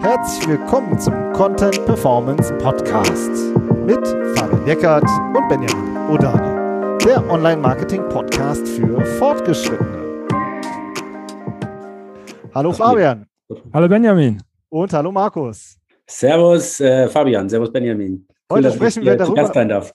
[0.00, 3.30] Herzlich willkommen zum Content Performance Podcast
[3.86, 4.04] mit
[4.36, 10.26] Fabian Eckert und Benjamin Odani, der Online-Marketing-Podcast für Fortgeschrittene.
[12.54, 13.26] Hallo Fabian.
[13.72, 14.42] Hallo Benjamin.
[14.70, 15.78] Und hallo Markus.
[16.06, 18.26] Servus äh, Fabian, servus Benjamin.
[18.50, 19.92] Heute cool, sprechen wir darüber.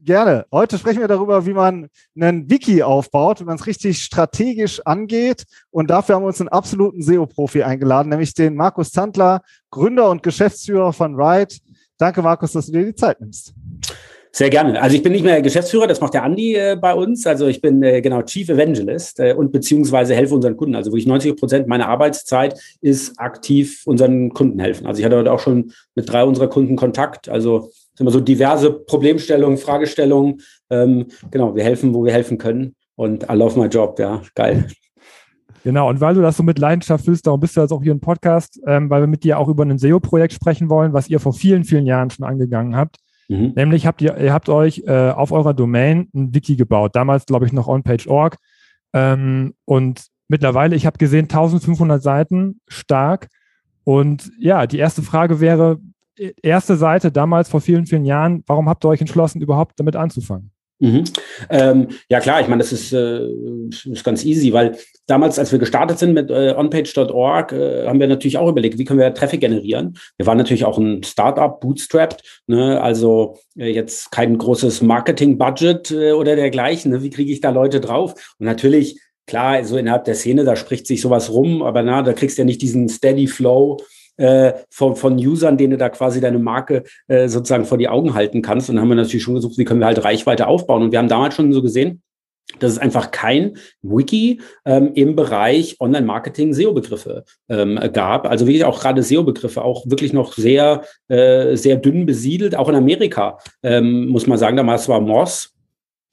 [0.00, 0.46] Gerne.
[0.50, 1.88] Heute sprechen wir darüber, wie man
[2.18, 5.44] einen Wiki aufbaut, wie man es richtig strategisch angeht.
[5.70, 10.22] Und dafür haben wir uns einen absoluten SEO-Profi eingeladen, nämlich den Markus Zandler, Gründer und
[10.22, 11.54] Geschäftsführer von Ride.
[11.98, 13.54] Danke, Markus, dass du dir die Zeit nimmst.
[14.32, 14.82] Sehr gerne.
[14.82, 17.26] Also ich bin nicht mehr Geschäftsführer, das macht der Andi äh, bei uns.
[17.26, 20.74] Also ich bin äh, genau Chief Evangelist äh, und beziehungsweise helfe unseren Kunden.
[20.74, 24.86] Also wirklich 90 Prozent meiner Arbeitszeit ist aktiv unseren Kunden helfen.
[24.86, 27.30] Also ich hatte heute auch schon mit drei unserer Kunden Kontakt.
[27.30, 30.40] Also sind wir so diverse Problemstellungen, Fragestellungen.
[30.70, 32.74] Ähm, genau, wir helfen, wo wir helfen können.
[32.94, 34.66] Und I love my job, ja, geil.
[35.64, 37.90] Genau, und weil du das so mit Leidenschaft willst, darum bist du jetzt auch hier
[37.90, 41.18] im Podcast, ähm, weil wir mit dir auch über ein SEO-Projekt sprechen wollen, was ihr
[41.18, 42.98] vor vielen, vielen Jahren schon angegangen habt.
[43.28, 43.52] Mhm.
[43.56, 47.46] Nämlich habt ihr, ihr habt euch äh, auf eurer Domain ein Wiki gebaut, damals glaube
[47.46, 48.36] ich noch onpage.org.
[48.92, 53.28] Ähm, und mittlerweile, ich habe gesehen, 1500 Seiten, stark.
[53.82, 55.80] Und ja, die erste Frage wäre,
[56.42, 60.50] erste Seite damals vor vielen, vielen Jahren, warum habt ihr euch entschlossen, überhaupt damit anzufangen?
[60.78, 61.04] Mhm.
[61.48, 63.26] Ähm, ja klar, ich meine, das ist, äh,
[63.90, 64.76] ist ganz easy, weil
[65.06, 68.84] damals, als wir gestartet sind mit äh, onpage.org, äh, haben wir natürlich auch überlegt, wie
[68.84, 69.96] können wir Traffic generieren.
[70.18, 72.80] Wir waren natürlich auch ein Startup, bootstrapped, ne?
[72.80, 76.92] also äh, jetzt kein großes Marketing-Budget äh, oder dergleichen.
[76.92, 77.02] Ne?
[77.02, 78.12] Wie kriege ich da Leute drauf?
[78.38, 82.12] Und natürlich, klar, so innerhalb der Szene, da spricht sich sowas rum, aber na, da
[82.12, 83.78] kriegst du ja nicht diesen Steady Flow
[84.16, 88.14] äh, von, von Usern, denen du da quasi deine Marke äh, sozusagen vor die Augen
[88.14, 88.68] halten kannst.
[88.68, 90.82] Und dann haben wir natürlich schon gesucht, wie können wir halt Reichweite aufbauen.
[90.82, 92.02] Und wir haben damals schon so gesehen,
[92.60, 98.26] dass es einfach kein Wiki ähm, im Bereich Online-Marketing SEO-Begriffe ähm, gab.
[98.28, 102.56] Also wirklich auch gerade SEO-Begriffe auch wirklich noch sehr, äh, sehr dünn besiedelt.
[102.56, 105.55] Auch in Amerika ähm, muss man sagen, damals war Moss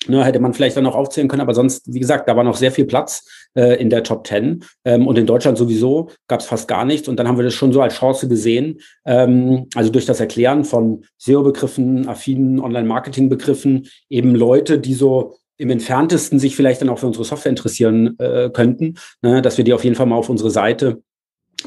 [0.08, 2.58] Ne, hätte man vielleicht dann noch aufzählen können, aber sonst, wie gesagt, da war noch
[2.58, 4.64] sehr viel Platz äh, in der Top 10.
[4.86, 7.08] Ähm, und in Deutschland sowieso gab es fast gar nichts.
[7.08, 8.80] Und dann haben wir das schon so als Chance gesehen.
[9.06, 16.40] Ähm, also durch das Erklären von SEO-Begriffen, affinen Online-Marketing-Begriffen, eben Leute, die so im entferntesten
[16.40, 19.84] sich vielleicht dann auch für unsere Software interessieren äh, könnten, ne, dass wir die auf
[19.84, 21.02] jeden Fall mal auf unsere Seite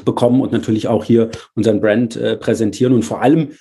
[0.05, 3.51] bekommen und natürlich auch hier unseren Brand äh, präsentieren und vor allem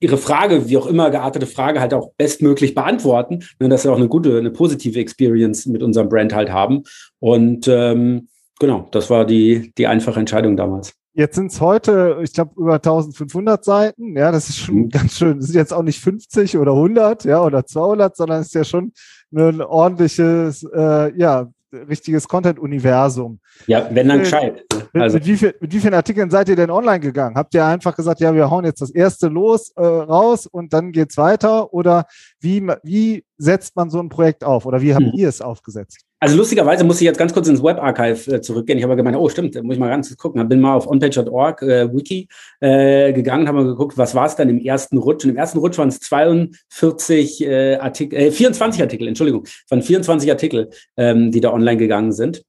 [0.00, 3.96] ihre Frage, wie auch immer geartete Frage, halt auch bestmöglich beantworten, ne, dass wir auch
[3.96, 6.82] eine gute, eine positive Experience mit unserem Brand halt haben.
[7.18, 10.94] Und ähm, genau, das war die, die einfache Entscheidung damals.
[11.14, 14.16] Jetzt sind es heute, ich glaube, über 1500 Seiten.
[14.18, 14.88] Ja, das ist schon mhm.
[14.90, 15.38] ganz schön.
[15.40, 18.64] Das ist jetzt auch nicht 50 oder 100, ja, oder 200, sondern es ist ja
[18.64, 18.92] schon
[19.34, 23.40] ein ordentliches, äh, ja, richtiges Content-Universum.
[23.66, 24.64] Ja, wenn dann gescheit.
[24.92, 25.16] Mit, also.
[25.16, 27.36] mit, wie viel, mit wie vielen Artikeln seid ihr denn online gegangen?
[27.36, 30.92] Habt ihr einfach gesagt, ja, wir hauen jetzt das erste los äh, raus und dann
[30.92, 31.72] geht's weiter?
[31.72, 32.06] Oder
[32.40, 34.66] wie, wie setzt man so ein Projekt auf?
[34.66, 35.12] Oder wie habt hm.
[35.14, 36.05] ihr es aufgesetzt?
[36.18, 38.78] Also lustigerweise muss ich jetzt ganz kurz ins Webarchive äh, zurückgehen.
[38.78, 40.48] Ich habe gemeint, oh stimmt, da muss ich mal ganz gucken.
[40.48, 42.28] Bin mal auf onpage.org äh, Wiki
[42.60, 45.24] äh, gegangen, habe mal geguckt, was war es dann im ersten Rutsch.
[45.24, 50.30] Und im ersten Rutsch waren es 42 äh, Artikel, äh, 24 Artikel, Entschuldigung, von 24
[50.30, 52.42] Artikel, ähm, die da online gegangen sind.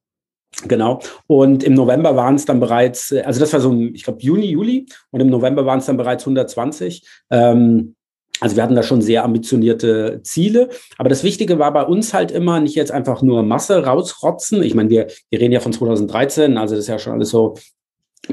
[0.66, 1.00] Genau.
[1.26, 4.46] Und im November waren es dann bereits, äh, also das war so, ich glaube, Juni,
[4.46, 4.86] Juli.
[5.10, 7.06] Und im November waren es dann bereits 120.
[7.30, 7.94] Ähm,
[8.40, 10.68] also wir hatten da schon sehr ambitionierte Ziele.
[10.96, 14.62] Aber das Wichtige war bei uns halt immer nicht jetzt einfach nur Masse rausrotzen.
[14.62, 17.54] Ich meine, wir, wir reden ja von 2013, also das ist ja schon alles so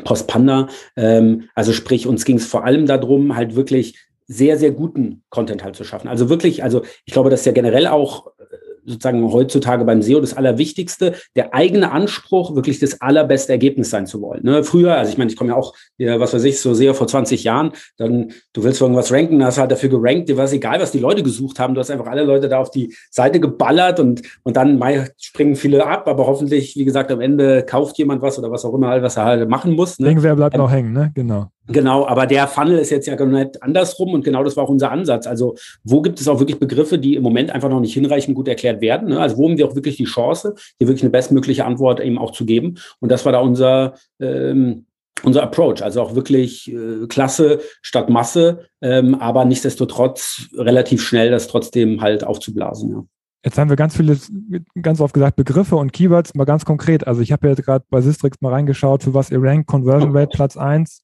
[0.03, 0.67] Post-Panda.
[0.95, 5.63] Ähm, also sprich, uns ging es vor allem darum, halt wirklich sehr, sehr guten Content
[5.63, 6.07] halt zu schaffen.
[6.07, 8.31] Also wirklich, also ich glaube, dass ja generell auch
[8.85, 14.21] sozusagen heutzutage beim SEO das Allerwichtigste, der eigene Anspruch, wirklich das allerbeste Ergebnis sein zu
[14.21, 14.43] wollen.
[14.43, 14.63] Ne?
[14.63, 17.07] Früher, also ich meine, ich komme ja auch, ja, was weiß ich, so SEO vor
[17.07, 20.79] 20 Jahren, dann du willst irgendwas ranken, hast halt dafür gerankt, dir war es egal,
[20.79, 23.99] was die Leute gesucht haben, du hast einfach alle Leute da auf die Seite geballert
[23.99, 28.21] und, und dann mal springen viele ab, aber hoffentlich, wie gesagt, am Ende kauft jemand
[28.21, 29.99] was oder was auch immer, halt, was er halt machen muss.
[29.99, 30.07] Ne?
[30.07, 31.11] Irgendwer bleibt ähm, noch hängen, ne?
[31.13, 31.49] Genau.
[31.67, 34.91] Genau, aber der Funnel ist jetzt ja komplett andersrum und genau das war auch unser
[34.91, 35.25] Ansatz.
[35.25, 38.47] Also wo gibt es auch wirklich Begriffe, die im Moment einfach noch nicht hinreichend gut
[38.47, 39.09] erklärt werden?
[39.09, 39.19] Ne?
[39.19, 42.31] Also wo haben wir auch wirklich die Chance, hier wirklich eine bestmögliche Antwort eben auch
[42.31, 42.75] zu geben?
[42.99, 44.85] Und das war da unser ähm,
[45.23, 51.47] unser Approach, also auch wirklich äh, Klasse statt Masse, ähm, aber nichtsdestotrotz relativ schnell das
[51.47, 52.91] trotzdem halt aufzublasen.
[52.91, 53.03] Ja.
[53.43, 54.17] Jetzt haben wir ganz viele,
[54.81, 57.05] ganz oft gesagt, Begriffe und Keywords, mal ganz konkret.
[57.05, 60.35] Also ich habe jetzt gerade bei Sistrix mal reingeschaut, für was ihr rankt, Conversion Rate
[60.35, 61.03] Platz 1,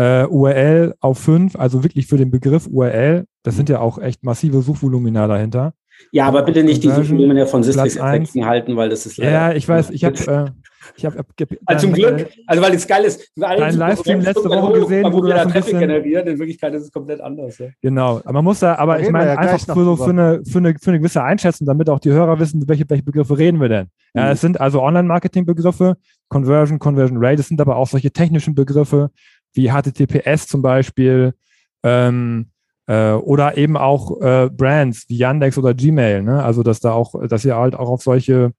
[0.00, 3.26] äh, URL auf 5, also wirklich für den Begriff URL.
[3.42, 5.74] Das sind ja auch echt massive Suchvolumina dahinter.
[6.12, 9.30] Ja, aber bitte nicht die Suchvolumina von Systrix-Effekten halten, weil das ist leider.
[9.30, 10.16] Ja, ich weiß, ich habe.
[10.26, 10.50] Äh,
[10.96, 11.22] Ich habe
[11.66, 13.30] also zum Glück, also weil es geil ist.
[13.36, 16.26] Dein Livestream letzte Woche gesehen, wo, du das ein bisschen generiert.
[16.26, 17.58] In Wirklichkeit ist es komplett anders.
[17.58, 17.66] Ja.
[17.82, 20.42] Genau, aber man muss da, aber da ich meine ja einfach für, so, für, eine,
[20.44, 23.60] für, eine, für eine gewisse Einschätzung, damit auch die Hörer wissen, welche, welche Begriffe reden
[23.60, 23.86] wir denn.
[24.14, 24.32] Ja, mhm.
[24.32, 25.96] es sind also Online-Marketing-Begriffe,
[26.28, 27.40] Conversion, Conversion Rate.
[27.40, 29.10] Es sind aber auch solche technischen Begriffe
[29.52, 31.34] wie HTTPS zum Beispiel.
[31.82, 32.50] Ähm,
[32.86, 36.42] äh, oder eben auch äh, Brands wie Yandex oder Gmail, ne?
[36.42, 38.52] Also dass da auch, dass ihr halt auch auf solche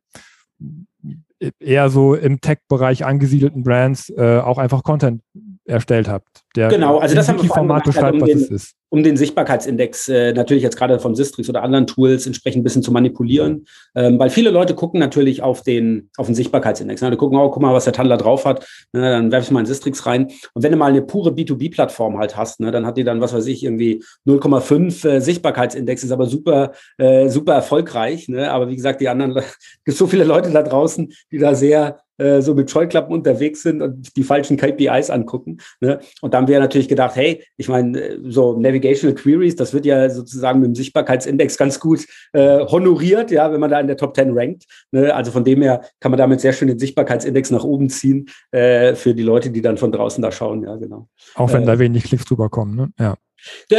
[1.59, 5.23] eher so im Tech-Bereich angesiedelten Brands äh, auch einfach Content
[5.65, 6.43] erstellt habt.
[6.55, 10.09] Der genau, also das haben wir Format beschreibt, um was es ist um den Sichtbarkeitsindex
[10.09, 13.65] äh, natürlich jetzt gerade von Sistrix oder anderen Tools entsprechend ein bisschen zu manipulieren.
[13.95, 17.01] Ähm, weil viele Leute gucken natürlich auf den, auf den Sichtbarkeitsindex.
[17.01, 17.09] Ne?
[17.09, 18.67] Die gucken, oh, guck mal, was der Tandler drauf hat.
[18.91, 19.01] Ne?
[19.01, 20.27] Dann werfst du mal in Sistrix rein.
[20.53, 22.69] Und wenn du mal eine pure B2B-Plattform halt hast, ne?
[22.71, 27.29] dann hat die dann, was weiß ich, irgendwie 0,5 äh, Sichtbarkeitsindex, ist aber super, äh,
[27.29, 28.27] super erfolgreich.
[28.27, 28.51] Ne?
[28.51, 29.41] Aber wie gesagt, die anderen,
[29.85, 33.81] gibt so viele Leute da draußen, die da sehr äh, so mit Scheuklappen unterwegs sind
[33.81, 35.57] und die falschen KPIs angucken.
[35.79, 35.99] Ne?
[36.21, 39.85] Und da haben wir natürlich gedacht, hey, ich meine, äh, so Navigational Queries, das wird
[39.85, 43.97] ja sozusagen mit dem Sichtbarkeitsindex ganz gut äh, honoriert, ja, wenn man da in der
[43.97, 44.65] Top 10 rankt.
[44.91, 45.13] Ne?
[45.13, 48.95] Also von dem her kann man damit sehr schön den Sichtbarkeitsindex nach oben ziehen äh,
[48.95, 51.07] für die Leute, die dann von draußen da schauen, ja, genau.
[51.35, 52.89] Auch wenn äh, da wenig Klicks drüber kommen, ne?
[52.99, 53.15] Ja.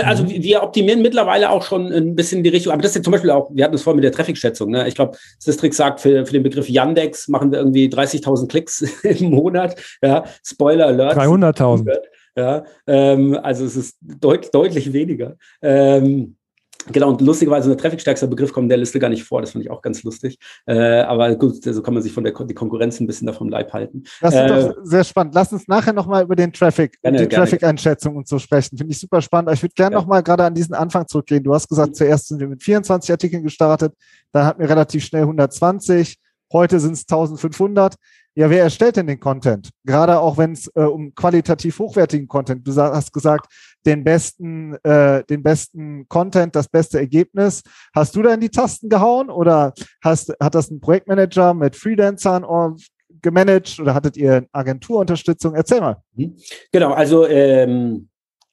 [0.03, 0.31] Also mhm.
[0.31, 3.31] wir optimieren mittlerweile auch schon ein bisschen die Richtung, aber das ist ja zum Beispiel
[3.31, 4.70] auch, wir hatten es vorhin mit der Traffic-Schätzung.
[4.70, 4.88] Ne?
[4.88, 9.31] Ich glaube, Sistrix sagt, für, für den Begriff Yandex machen wir irgendwie 30.000 Klicks im
[9.31, 9.76] Monat.
[10.03, 11.17] Ja, Spoiler Alert.
[11.17, 11.97] 300.000.
[12.35, 15.37] Ja, ähm, also es ist deut deutlich weniger.
[15.61, 16.37] Ähm,
[16.90, 19.40] Genau, und lustigerweise der trafficstärkste Begriff kommt in der Liste gar nicht vor.
[19.40, 20.38] Das fand ich auch ganz lustig.
[20.67, 23.73] Äh, aber gut, so kann man sich von der die Konkurrenz ein bisschen davon Leib
[23.73, 24.05] halten.
[24.20, 25.34] Das ist äh, doch sehr spannend.
[25.34, 28.76] Lass uns nachher nochmal über den Traffic, gerne, die Traffic-Einschätzung und so sprechen.
[28.76, 29.52] Finde ich super spannend.
[29.52, 30.00] Ich würde gerne ja.
[30.00, 31.44] nochmal gerade an diesen Anfang zurückgehen.
[31.44, 31.94] Du hast gesagt, mhm.
[31.94, 33.94] zuerst sind wir mit 24 Artikeln gestartet,
[34.32, 36.19] dann hatten wir relativ schnell 120,
[36.52, 37.96] heute sind es 1500
[38.34, 39.70] ja, wer erstellt denn den Content?
[39.84, 43.52] Gerade auch wenn es äh, um qualitativ hochwertigen Content, du hast gesagt,
[43.87, 47.62] den besten, äh, den besten Content, das beste Ergebnis.
[47.94, 52.44] Hast du da in die Tasten gehauen oder hast, hat das ein Projektmanager mit Freelancern
[53.20, 55.55] gemanagt oder hattet ihr Agenturunterstützung?
[55.55, 56.02] Erzähl mal.
[56.14, 56.37] Mhm.
[56.73, 58.08] Genau, also ähm,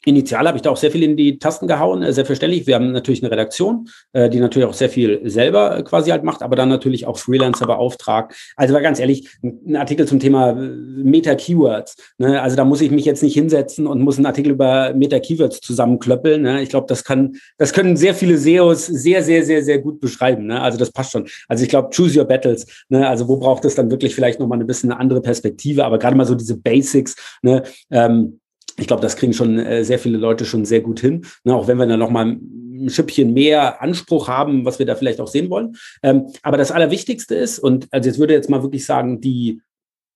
[0.06, 2.68] Initial habe ich da auch sehr viel in die Tasten gehauen, äh, sehr verständlich.
[2.68, 6.24] Wir haben natürlich eine Redaktion, äh, die natürlich auch sehr viel selber äh, quasi halt
[6.24, 8.34] macht, aber dann natürlich auch Freelancer beauftragt.
[8.56, 11.98] Also war ganz ehrlich, ein Artikel zum Thema Meta-Keywords.
[12.18, 12.42] Ne?
[12.42, 16.44] Also da muss ich mich jetzt nicht hinsetzen und muss einen Artikel über Meta-Keywords zusammenklöppeln.
[16.44, 16.62] Ne?
[16.62, 20.48] Ich glaube, das kann, das können sehr viele SEOs sehr, sehr, sehr, sehr gut beschreiben.
[20.48, 20.62] Ne?
[20.62, 21.28] Also das passt schon.
[21.50, 22.66] Also ich glaube, choose your battles.
[22.88, 23.07] Ne?
[23.07, 26.16] Also wo braucht es dann wirklich vielleicht nochmal ein bisschen eine andere Perspektive, aber gerade
[26.16, 27.16] mal so diese Basics.
[27.42, 27.63] Ne?
[27.92, 28.40] Ähm,
[28.80, 31.68] ich glaube, das kriegen schon äh, sehr viele Leute schon sehr gut hin, ne, auch
[31.68, 35.28] wenn wir dann noch mal ein Schüppchen mehr Anspruch haben, was wir da vielleicht auch
[35.28, 35.76] sehen wollen.
[36.02, 39.62] Ähm, aber das Allerwichtigste ist, und also jetzt würde jetzt mal wirklich sagen, die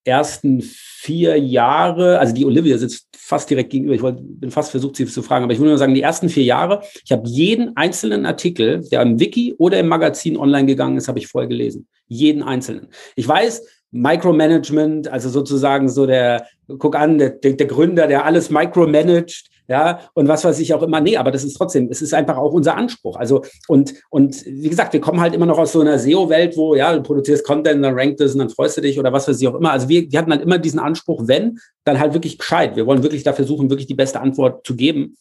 [0.06, 4.98] ersten vier Jahre, also die Olivia sitzt fast direkt gegenüber, ich wollte, bin fast versucht,
[4.98, 7.76] sie zu fragen, aber ich würde nur sagen, die ersten vier Jahre, ich habe jeden
[7.78, 11.88] einzelnen Artikel, der im Wiki oder im Magazin online gegangen ist, habe ich vorher gelesen.
[12.08, 12.90] Jeden einzelnen.
[13.16, 13.64] Ich weiß,
[13.94, 16.48] Micromanagement, also sozusagen so der,
[16.80, 21.00] guck an, der, der Gründer, der alles micromanagt, ja, und was weiß ich auch immer.
[21.00, 23.16] Nee, aber das ist trotzdem, es ist einfach auch unser Anspruch.
[23.16, 26.76] Also, und, und wie gesagt, wir kommen halt immer noch aus so einer SEO-Welt, wo,
[26.76, 29.40] ja, du produzierst Content, dann rankt es und dann freust du dich oder was weiß
[29.40, 29.72] ich auch immer.
[29.72, 32.76] Also wir, wir hatten halt immer diesen Anspruch, wenn, dann halt wirklich gescheit.
[32.76, 35.16] Wir wollen wirklich dafür suchen, wirklich die beste Antwort zu geben.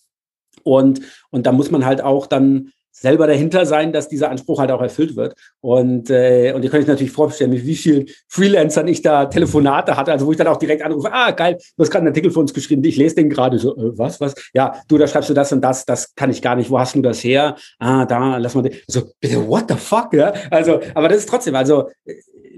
[0.65, 4.71] Und, und da muss man halt auch dann selber dahinter sein, dass dieser Anspruch halt
[4.71, 5.35] auch erfüllt wird.
[5.61, 9.97] Und, äh, und ihr könnt euch natürlich vorstellen, mit wie vielen Freelancern ich da Telefonate
[9.97, 12.31] hatte, also wo ich dann auch direkt anrufe, ah, geil, du hast gerade einen Artikel
[12.31, 14.35] für uns geschrieben, ich lese den gerade so, äh, was, was?
[14.55, 16.95] Ja, du, da schreibst du das und das, das kann ich gar nicht, wo hast
[16.95, 17.57] du das her?
[17.79, 18.75] Ah, da, lass mal, den.
[18.87, 20.33] so, bitte, what the fuck, ja?
[20.51, 22.15] Also, aber das ist trotzdem, also, äh,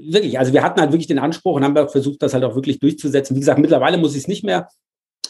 [0.07, 2.79] wirklich, also wir hatten halt wirklich den Anspruch und haben versucht, das halt auch wirklich
[2.79, 3.37] durchzusetzen.
[3.37, 4.69] Wie gesagt, mittlerweile muss ich es nicht mehr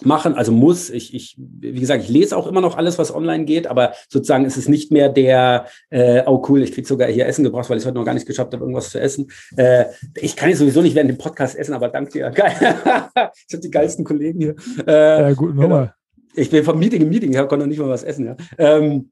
[0.05, 0.91] machen, also muss.
[0.91, 4.45] Ich, ich, wie gesagt, ich lese auch immer noch alles, was online geht, aber sozusagen
[4.45, 7.79] ist es nicht mehr der, äh, oh cool, ich krieg sogar hier Essen gebracht, weil
[7.79, 9.31] ich heute noch gar nicht geschafft habe, irgendwas zu essen.
[9.57, 12.31] Äh, ich kann jetzt sowieso nicht während dem Podcast essen, aber danke dir.
[12.35, 12.53] Geil.
[12.55, 14.55] ich habe die geilsten Kollegen hier.
[14.87, 15.89] Äh, ja, gut, genau.
[16.35, 18.37] Ich bin vom Meeting im Meeting, ich konnte noch nicht mal was essen, ja.
[18.59, 19.11] Ähm,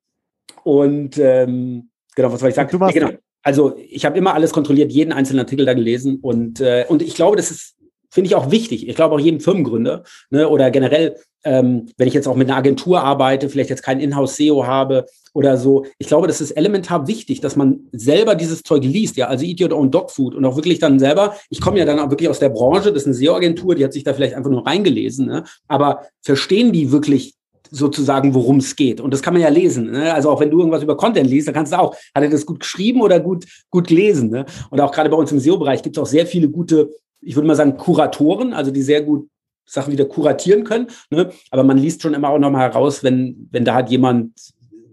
[0.64, 2.70] und ähm, genau, was soll ich sagen?
[2.70, 3.18] Du machst ja, genau.
[3.44, 7.14] Also ich habe immer alles kontrolliert, jeden einzelnen Artikel da gelesen und, äh, und ich
[7.14, 7.76] glaube, das ist
[8.12, 8.88] finde ich auch wichtig.
[8.88, 12.58] Ich glaube auch jedem Firmengründer ne, oder generell, ähm, wenn ich jetzt auch mit einer
[12.58, 15.86] Agentur arbeite, vielleicht jetzt kein Inhouse-SEO habe oder so.
[15.98, 19.60] Ich glaube, das ist elementar wichtig, dass man selber dieses Zeug liest, ja, also Eat
[19.62, 22.28] Your Own Dog Food und auch wirklich dann selber, ich komme ja dann auch wirklich
[22.28, 25.26] aus der Branche, das ist eine SEO-Agentur, die hat sich da vielleicht einfach nur reingelesen,
[25.26, 25.44] ne?
[25.66, 27.34] aber verstehen die wirklich
[27.70, 29.00] sozusagen, worum es geht.
[29.00, 29.92] Und das kann man ja lesen.
[29.92, 30.12] Ne?
[30.12, 32.44] Also auch wenn du irgendwas über Content liest, dann kannst du auch, hat er das
[32.44, 34.28] gut geschrieben oder gut, gut gelesen.
[34.28, 34.44] Ne?
[34.68, 36.90] Und auch gerade bei uns im SEO-Bereich gibt es auch sehr viele gute
[37.22, 39.28] ich würde mal sagen, Kuratoren, also die sehr gut
[39.64, 40.88] Sachen wieder kuratieren können.
[41.10, 41.30] Ne?
[41.50, 44.32] Aber man liest schon immer auch nochmal heraus, wenn, wenn da halt jemand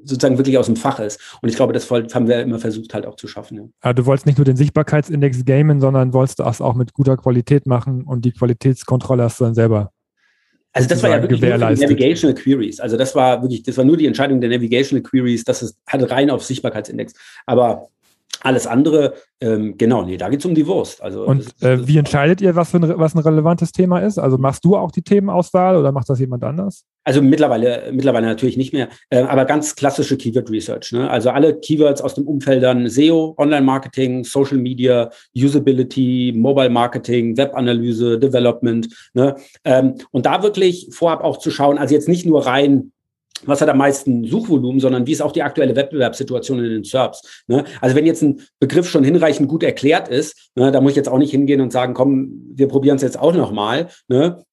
[0.04, 1.20] sozusagen wirklich aus dem Fach ist.
[1.42, 3.58] Und ich glaube, das haben wir immer versucht halt auch zu schaffen.
[3.58, 3.64] Ja.
[3.82, 7.68] Aber du wolltest nicht nur den Sichtbarkeitsindex gamen, sondern wolltest das auch mit guter Qualität
[7.68, 9.92] machen und die Qualitätskontrolle hast du dann selber.
[10.72, 12.80] Also das war ja wirklich nur die Navigational Queries.
[12.80, 16.10] Also das war wirklich, das war nur die Entscheidung der Navigational Queries, das ist, hat
[16.12, 17.14] rein auf Sichtbarkeitsindex.
[17.48, 17.90] Aber
[18.42, 21.02] alles andere, ähm, genau, nee, da geht es um die Wurst.
[21.02, 24.18] Also, und ist, äh, wie entscheidet ihr, was, ein, was ein relevantes Thema ist?
[24.18, 26.86] Also machst du auch die Themenauswahl oder macht das jemand anders?
[27.06, 30.92] Also mittlerweile, mittlerweile natürlich nicht mehr, äh, aber ganz klassische Keyword Research.
[30.92, 31.10] Ne?
[31.10, 38.20] Also alle Keywords aus dem Umfeld dann SEO, Online-Marketing, Social Media, Usability, Mobile Marketing, Webanalyse,
[38.20, 38.88] Development.
[39.14, 39.36] Ne?
[39.64, 42.92] Ähm, und da wirklich vorab auch zu schauen, also jetzt nicht nur rein
[43.46, 47.44] was hat am meisten Suchvolumen, sondern wie ist auch die aktuelle Wettbewerbssituation in den SERPs.
[47.48, 47.64] Ne?
[47.82, 51.10] Also wenn jetzt ein Begriff schon hinreichend gut erklärt ist, ne, da muss ich jetzt
[51.10, 54.44] auch nicht hingehen und sagen, komm, wir probieren es jetzt auch nochmal, ne?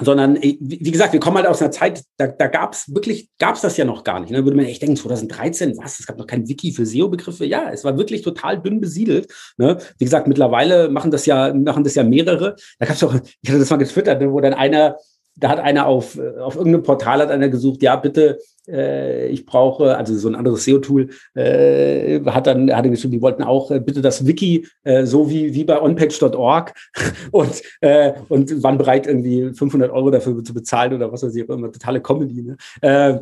[0.00, 3.28] sondern äh, wie gesagt, wir kommen halt aus einer Zeit, da, da gab es wirklich,
[3.38, 4.32] gab es das ja noch gar nicht.
[4.32, 4.44] Da ne?
[4.44, 7.44] würde man echt denken, 2013, was, es gab noch kein Wiki für SEO-Begriffe.
[7.44, 9.32] Ja, es war wirklich total dünn besiedelt.
[9.56, 9.78] Ne?
[9.98, 12.56] Wie gesagt, mittlerweile machen das ja, machen das ja mehrere.
[12.78, 14.96] Da gab es auch, ich hatte das mal getwittert, ne, wo dann einer
[15.36, 18.38] da hat einer auf, auf irgendeinem Portal hat einer gesucht, ja, bitte,
[18.68, 23.22] äh, ich brauche, also so ein anderes SEO-Tool, äh, hat dann, hat er geschrieben, die
[23.22, 26.74] wollten auch äh, bitte das Wiki, äh, so wie, wie bei onpage.org
[27.32, 31.48] und, äh, und waren bereit, irgendwie 500 Euro dafür zu bezahlen oder was weiß ich,
[31.48, 32.42] immer totale Comedy.
[32.42, 32.56] Ne?
[32.80, 33.18] Äh,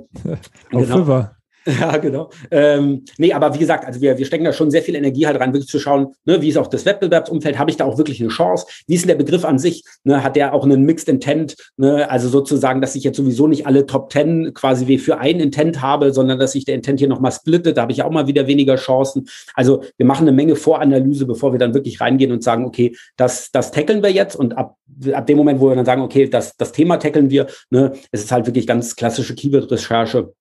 [0.71, 1.29] genau.
[1.81, 2.31] Ja, genau.
[2.51, 5.39] Ähm, nee, aber wie gesagt, also wir, wir stecken da schon sehr viel Energie halt
[5.39, 8.21] rein, wirklich zu schauen, ne, wie ist auch das Wettbewerbsumfeld, habe ich da auch wirklich
[8.21, 8.67] eine Chance?
[8.87, 9.85] Wie ist denn der Begriff an sich?
[10.05, 11.57] Ne, hat der auch einen Mixed Intent?
[11.77, 15.41] Ne, also sozusagen, dass ich jetzt sowieso nicht alle Top Ten quasi wie für einen
[15.41, 18.27] Intent habe, sondern dass sich der Intent hier nochmal splittet, da habe ich auch mal
[18.27, 19.29] wieder weniger Chancen.
[19.55, 23.51] Also wir machen eine Menge Voranalyse, bevor wir dann wirklich reingehen und sagen, okay, das,
[23.53, 24.77] das tackeln wir jetzt und ab,
[25.13, 28.25] ab dem Moment, wo wir dann sagen, okay, das, das Thema tackeln wir, ne, es
[28.25, 30.33] ist halt wirklich ganz klassische Keyword-Recherche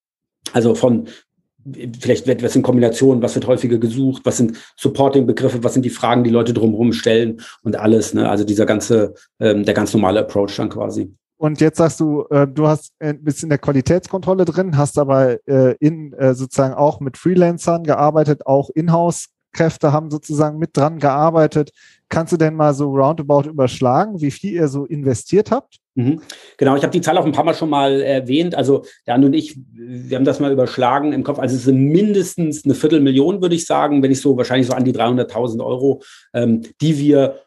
[0.53, 1.07] also von
[1.99, 5.89] vielleicht wird was in Kombination, was wird häufiger gesucht, was sind Supporting-Begriffe, was sind die
[5.89, 8.13] Fragen, die Leute drumherum stellen und alles.
[8.13, 8.29] Ne?
[8.29, 11.13] Also dieser ganze, ähm, der ganz normale Approach dann quasi.
[11.37, 15.75] Und jetzt sagst du, äh, du hast ein bisschen der Qualitätskontrolle drin, hast aber äh,
[15.79, 21.71] in äh, sozusagen auch mit Freelancern gearbeitet, auch Inhouse-Kräfte haben sozusagen mit dran gearbeitet.
[22.09, 25.80] Kannst du denn mal so roundabout überschlagen, wie viel ihr so investiert habt?
[25.95, 26.21] Mhm.
[26.57, 28.55] Genau, ich habe die Zahl auch ein paar Mal schon mal erwähnt.
[28.55, 31.39] Also Jan und ich, wir haben das mal überschlagen im Kopf.
[31.39, 34.85] Also es sind mindestens eine Viertelmillion, würde ich sagen, wenn ich so wahrscheinlich so an
[34.85, 36.01] die 300.000 Euro,
[36.33, 37.41] ähm, die wir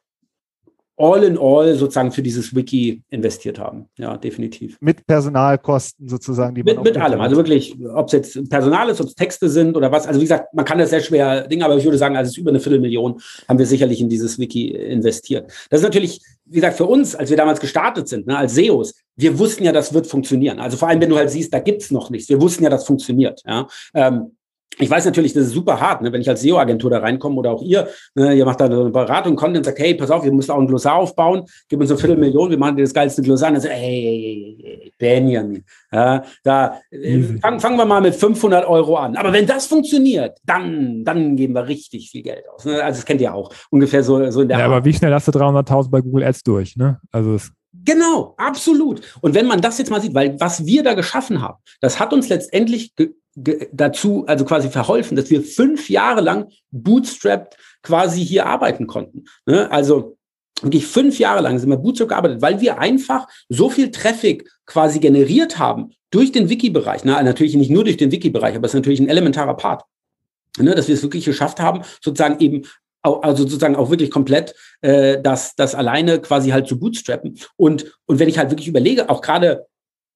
[0.96, 3.86] all in all sozusagen für dieses Wiki investiert haben.
[3.98, 4.76] Ja, definitiv.
[4.80, 7.20] Mit Personalkosten sozusagen, die man Mit, mit allem.
[7.20, 10.06] Also wirklich, ob es jetzt Personal ist, ob es Texte sind oder was.
[10.06, 12.34] Also wie gesagt, man kann das sehr schwer Dinge, aber ich würde sagen, also es
[12.34, 15.50] ist über eine Viertelmillion haben wir sicherlich in dieses Wiki investiert.
[15.70, 18.94] Das ist natürlich, wie gesagt, für uns, als wir damals gestartet sind, ne, als SEOs,
[19.16, 20.60] wir wussten ja, das wird funktionieren.
[20.60, 22.28] Also vor allem, wenn du halt siehst, da gibt's noch nichts.
[22.28, 23.42] Wir wussten ja, das funktioniert.
[23.46, 23.66] Ja.
[23.94, 24.36] Ähm,
[24.78, 26.12] ich weiß natürlich, das ist super hart, ne?
[26.12, 28.34] wenn ich als SEO-Agentur da reinkomme oder auch ihr, ne?
[28.34, 30.96] ihr macht da eine Beratung, Content, sagt, hey, pass auf, wir müssen auch ein Glossar
[30.96, 33.48] aufbauen, gib uns eine Viertelmillion, wir machen dir das geilste Glossar.
[33.48, 38.14] Und dann sagt, hey, hey, hey, Benjamin, ja, da äh, fangen, fangen wir mal mit
[38.14, 39.16] 500 Euro an.
[39.16, 42.64] Aber wenn das funktioniert, dann, dann geben wir richtig viel Geld aus.
[42.64, 42.82] Ne?
[42.82, 44.72] Also das kennt ihr auch, ungefähr so, so in der Ja, Art.
[44.72, 46.76] aber wie schnell hast du 300.000 bei Google Ads durch?
[46.76, 47.00] Ne?
[47.12, 47.36] Also
[47.84, 49.02] Genau, absolut.
[49.20, 52.12] Und wenn man das jetzt mal sieht, weil was wir da geschaffen haben, das hat
[52.12, 52.92] uns letztendlich
[53.34, 59.24] dazu, also quasi verholfen, dass wir fünf Jahre lang bootstrapped quasi hier arbeiten konnten.
[59.46, 59.70] Ne?
[59.70, 60.16] Also
[60.62, 65.00] wirklich fünf Jahre lang sind wir bootstrapped gearbeitet, weil wir einfach so viel Traffic quasi
[65.00, 67.04] generiert haben durch den Wiki-Bereich.
[67.04, 67.12] Ne?
[67.24, 69.82] Natürlich nicht nur durch den Wiki-Bereich, aber es ist natürlich ein elementarer Part.
[70.58, 70.74] Ne?
[70.74, 72.62] Dass wir es wirklich geschafft haben, sozusagen eben
[73.04, 77.38] also sozusagen auch wirklich komplett äh, das, das alleine quasi halt zu bootstrappen.
[77.56, 79.66] Und, und wenn ich halt wirklich überlege, auch gerade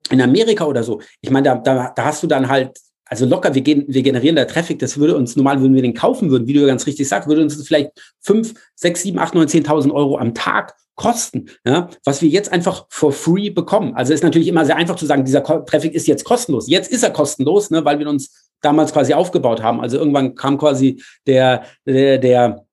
[0.08, 3.54] in Amerika oder so, ich meine, da, da, da hast du dann halt also locker,
[3.54, 6.46] wir, gehen, wir generieren da Traffic, das würde uns normal, wenn wir den kaufen würden,
[6.46, 10.18] wie du ganz richtig sagst, würde uns vielleicht fünf, sechs, sieben, acht, neun, 10.000 Euro
[10.18, 13.94] am Tag kosten, ja, was wir jetzt einfach for free bekommen.
[13.94, 16.68] Also ist natürlich immer sehr einfach zu sagen, dieser Traffic ist jetzt kostenlos.
[16.68, 19.80] Jetzt ist er kostenlos, ne, weil wir uns damals quasi aufgebaut haben.
[19.80, 22.64] Also irgendwann kam quasi der, der, der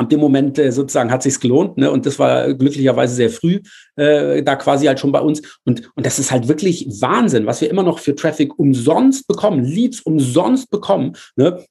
[0.00, 1.90] ab dem Moment äh, sozusagen hat sich's gelohnt, ne?
[1.90, 3.60] Und das war glücklicherweise sehr früh
[3.96, 5.42] äh, da quasi halt schon bei uns.
[5.64, 9.62] Und und das ist halt wirklich Wahnsinn, was wir immer noch für Traffic umsonst bekommen,
[9.62, 11.64] Leads umsonst bekommen, ne?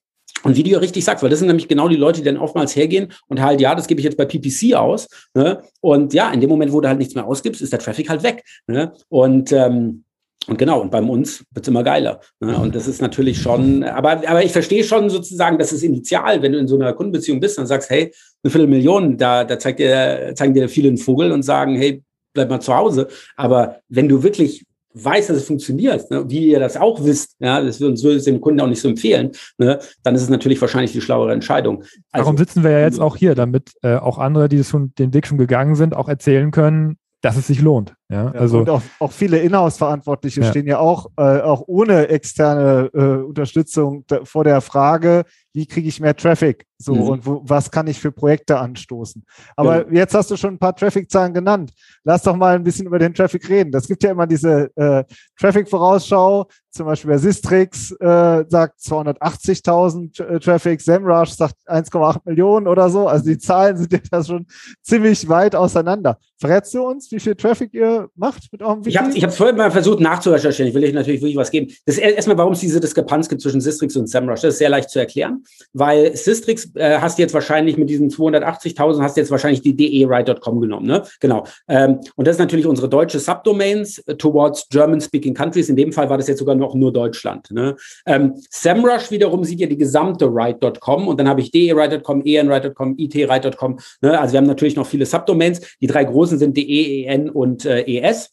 [0.43, 2.37] Und wie du ja richtig sagst, weil das sind nämlich genau die Leute, die dann
[2.37, 5.09] oftmals hergehen und halt, ja, das gebe ich jetzt bei PPC aus.
[5.33, 5.61] Ne?
[5.81, 8.23] Und ja, in dem Moment, wo du halt nichts mehr ausgibst, ist der Traffic halt
[8.23, 8.45] weg.
[8.65, 8.93] Ne?
[9.09, 10.05] Und ähm,
[10.49, 12.19] Und genau, und bei uns wird es immer geiler.
[12.39, 12.57] Ne?
[12.57, 16.53] Und das ist natürlich schon, aber, aber ich verstehe schon sozusagen, dass es initial, wenn
[16.53, 18.11] du in so einer Kundenbeziehung bist, dann sagst, hey,
[18.43, 22.03] eine Viertelmillion, da, da zeigt dir, zeigen dir viele einen Vogel und sagen, hey,
[22.33, 23.07] bleib mal zu Hause.
[23.35, 27.61] Aber wenn du wirklich weißt, dass es funktioniert, ne, wie ihr das auch wisst, ja,
[27.61, 30.93] das würden wir dem Kunden auch nicht so empfehlen, ne, dann ist es natürlich wahrscheinlich
[30.93, 31.83] die schlauere Entscheidung.
[32.11, 35.13] Also, Darum sitzen wir ja jetzt auch hier, damit äh, auch andere, die schon den
[35.13, 37.93] Weg schon gegangen sind, auch erzählen können, dass es sich lohnt.
[38.09, 40.49] Ja, ja also und auch, auch viele Inhouse-Verantwortliche ja.
[40.49, 45.99] stehen ja auch, äh, auch ohne externe äh, Unterstützung vor der Frage, wie kriege ich
[45.99, 46.65] mehr Traffic?
[46.77, 47.01] So mhm.
[47.01, 49.25] und wo, was kann ich für Projekte anstoßen?
[49.55, 49.99] Aber ja.
[49.99, 51.73] jetzt hast du schon ein paar Traffic-Zahlen genannt.
[52.03, 53.71] Lass doch mal ein bisschen über den Traffic reden.
[53.71, 55.03] Das gibt ja immer diese äh,
[55.37, 56.47] Traffic-Vorausschau.
[56.71, 63.07] Zum Beispiel bei Sistrix äh, sagt 280.000 äh, Traffic, SEMrush sagt 1,8 Millionen oder so.
[63.07, 64.45] Also die Zahlen sind ja da schon
[64.83, 66.19] ziemlich weit auseinander.
[66.39, 68.97] Verrätst du uns, wie viel Traffic ihr macht mit eurem Wiki?
[69.15, 70.69] Ich habe es vorhin mal versucht nachzurecherchieren.
[70.69, 71.67] Ich will euch natürlich wirklich was geben.
[71.85, 74.41] Das ist erstmal, warum es diese Diskrepanz gibt zwischen Sistrix und SEMrush.
[74.41, 79.01] Das ist sehr leicht zu erklären weil Systrix äh, hast jetzt wahrscheinlich mit diesen 280.000
[79.01, 81.03] hast jetzt wahrscheinlich die de-right.com genommen, ne?
[81.19, 81.45] Genau.
[81.67, 85.69] Ähm, und das ist natürlich unsere deutsche Subdomains äh, towards German-speaking countries.
[85.69, 87.51] In dem Fall war das jetzt sogar noch nur Deutschland.
[87.51, 87.75] Ne?
[88.05, 93.79] Ähm, SEMrush wiederum sieht ja die gesamte right.com und dann habe ich de-right.com, en-right.com, it-right.com.
[94.01, 94.19] Ne?
[94.19, 95.61] Also wir haben natürlich noch viele Subdomains.
[95.81, 98.31] Die drei großen sind de, en und äh, es.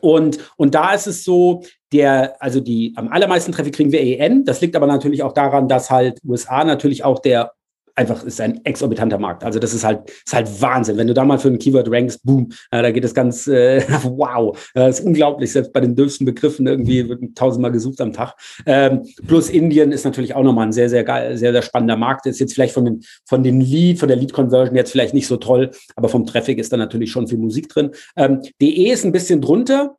[0.00, 4.44] Und, und da ist es so, der, also die am allermeisten Traffic kriegen wir EN.
[4.44, 7.52] Das liegt aber natürlich auch daran, dass halt USA natürlich auch der
[7.94, 9.44] einfach ist ein exorbitanter Markt.
[9.44, 10.96] Also das ist halt, ist halt Wahnsinn.
[10.96, 13.82] Wenn du da mal für ein Keyword rankst, boom, äh, da geht es ganz, äh,
[14.02, 15.52] wow, das ist unglaublich.
[15.52, 18.34] Selbst bei den dürfsten Begriffen irgendwie wird tausendmal gesucht am Tag.
[18.66, 22.26] Ähm, plus Indien ist natürlich auch nochmal ein sehr, sehr geil, sehr, sehr spannender Markt.
[22.26, 25.36] Ist jetzt vielleicht von den, von den Lead, von der Lead-Conversion jetzt vielleicht nicht so
[25.36, 27.90] toll, aber vom Traffic ist da natürlich schon viel Musik drin.
[28.16, 29.96] Ähm, DE ist ein bisschen drunter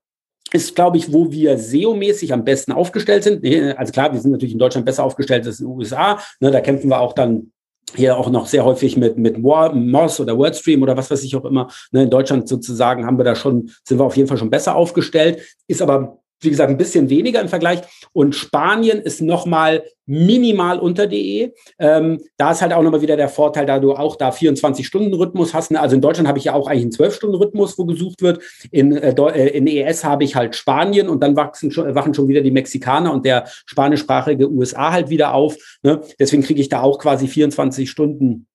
[0.54, 3.44] ist, glaube ich, wo wir SEO-mäßig am besten aufgestellt sind.
[3.78, 6.20] Also klar, wir sind natürlich in Deutschland besser aufgestellt als in den USA.
[6.40, 7.52] Ne, da kämpfen wir auch dann
[7.96, 11.46] hier auch noch sehr häufig mit, mit Moz oder WordStream oder was weiß ich auch
[11.46, 11.70] immer.
[11.92, 14.76] Ne, in Deutschland sozusagen haben wir da schon, sind wir auf jeden Fall schon besser
[14.76, 15.42] aufgestellt.
[15.68, 17.82] Ist aber wie gesagt, ein bisschen weniger im Vergleich.
[18.12, 21.54] Und Spanien ist nochmal minimal unter DE.
[21.80, 25.72] Ähm, da ist halt auch nochmal wieder der Vorteil, da du auch da 24-Stunden-Rhythmus hast.
[25.72, 25.80] Ne?
[25.80, 28.42] Also in Deutschland habe ich ja auch eigentlich einen 12-Stunden-Rhythmus, wo gesucht wird.
[28.72, 32.28] In, äh, äh in ES habe ich halt Spanien und dann wachsen schon, wachen schon
[32.28, 35.56] wieder die Mexikaner und der spanischsprachige USA halt wieder auf.
[35.84, 36.02] Ne?
[36.20, 38.48] Deswegen kriege ich da auch quasi 24 Stunden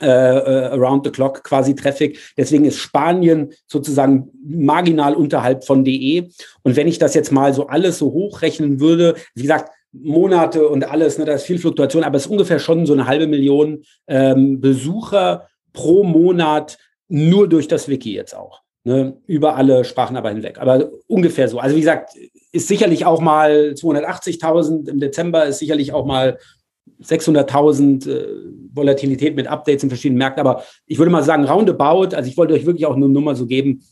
[0.00, 2.18] äh, äh, around the clock quasi Traffic.
[2.36, 6.28] Deswegen ist Spanien sozusagen marginal unterhalb von DE.
[6.62, 10.90] Und wenn ich das jetzt mal so alles so hochrechnen würde, wie gesagt, Monate und
[10.90, 13.84] alles, ne, da ist viel Fluktuation, aber es ist ungefähr schon so eine halbe Million
[14.08, 16.78] ähm, Besucher pro Monat
[17.08, 18.62] nur durch das Wiki jetzt auch.
[18.86, 20.58] Ne, über alle Sprachen aber hinweg.
[20.58, 21.58] Aber ungefähr so.
[21.58, 22.10] Also wie gesagt,
[22.52, 26.38] ist sicherlich auch mal 280.000 im Dezember, ist sicherlich auch mal
[27.02, 28.26] 600.000 äh,
[28.72, 30.40] Volatilität mit Updates in verschiedenen Märkten.
[30.40, 33.46] Aber ich würde mal sagen, roundabout, also ich wollte euch wirklich auch eine Nummer so
[33.46, 33.82] geben,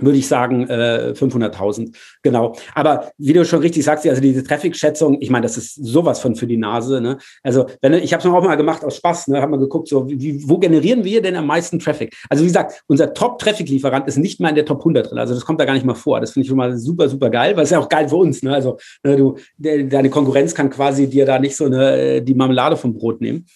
[0.00, 1.94] würde ich sagen, äh, 500.000.
[2.22, 2.56] Genau.
[2.74, 6.36] Aber wie du schon richtig sagst, also diese Traffic-Schätzung, ich meine, das ist sowas von
[6.36, 7.00] für die Nase.
[7.00, 7.18] Ne?
[7.42, 10.08] Also, wenn ich habe es auch mal gemacht aus Spaß, ne, haben wir geguckt, so
[10.08, 12.14] wie, wo generieren wir denn am meisten Traffic?
[12.28, 15.18] Also wie gesagt, unser Top-Traffic-Lieferant ist nicht mal in der Top 100 drin.
[15.18, 16.20] Also das kommt da gar nicht mal vor.
[16.20, 18.42] Das finde ich schon mal super, super geil, weil es ja auch geil für uns.
[18.42, 18.54] Ne?
[18.54, 22.76] Also ne, du, de, deine Konkurrenz kann quasi dir da nicht so eine die Marmelade
[22.76, 23.46] vom Brot nehmen.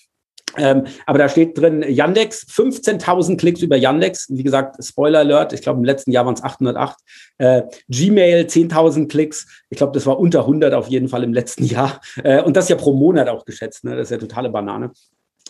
[0.57, 4.27] Ähm, aber da steht drin Yandex, 15.000 Klicks über Yandex.
[4.31, 6.97] Wie gesagt, Spoiler Alert, ich glaube im letzten Jahr waren es 808.
[7.39, 9.47] Äh, Gmail, 10.000 Klicks.
[9.71, 12.01] Ich glaube, das war unter 100 auf jeden Fall im letzten Jahr.
[12.23, 13.85] Äh, und das ja pro Monat auch geschätzt.
[13.85, 13.97] Ne?
[13.97, 14.91] Das ist ja totale Banane.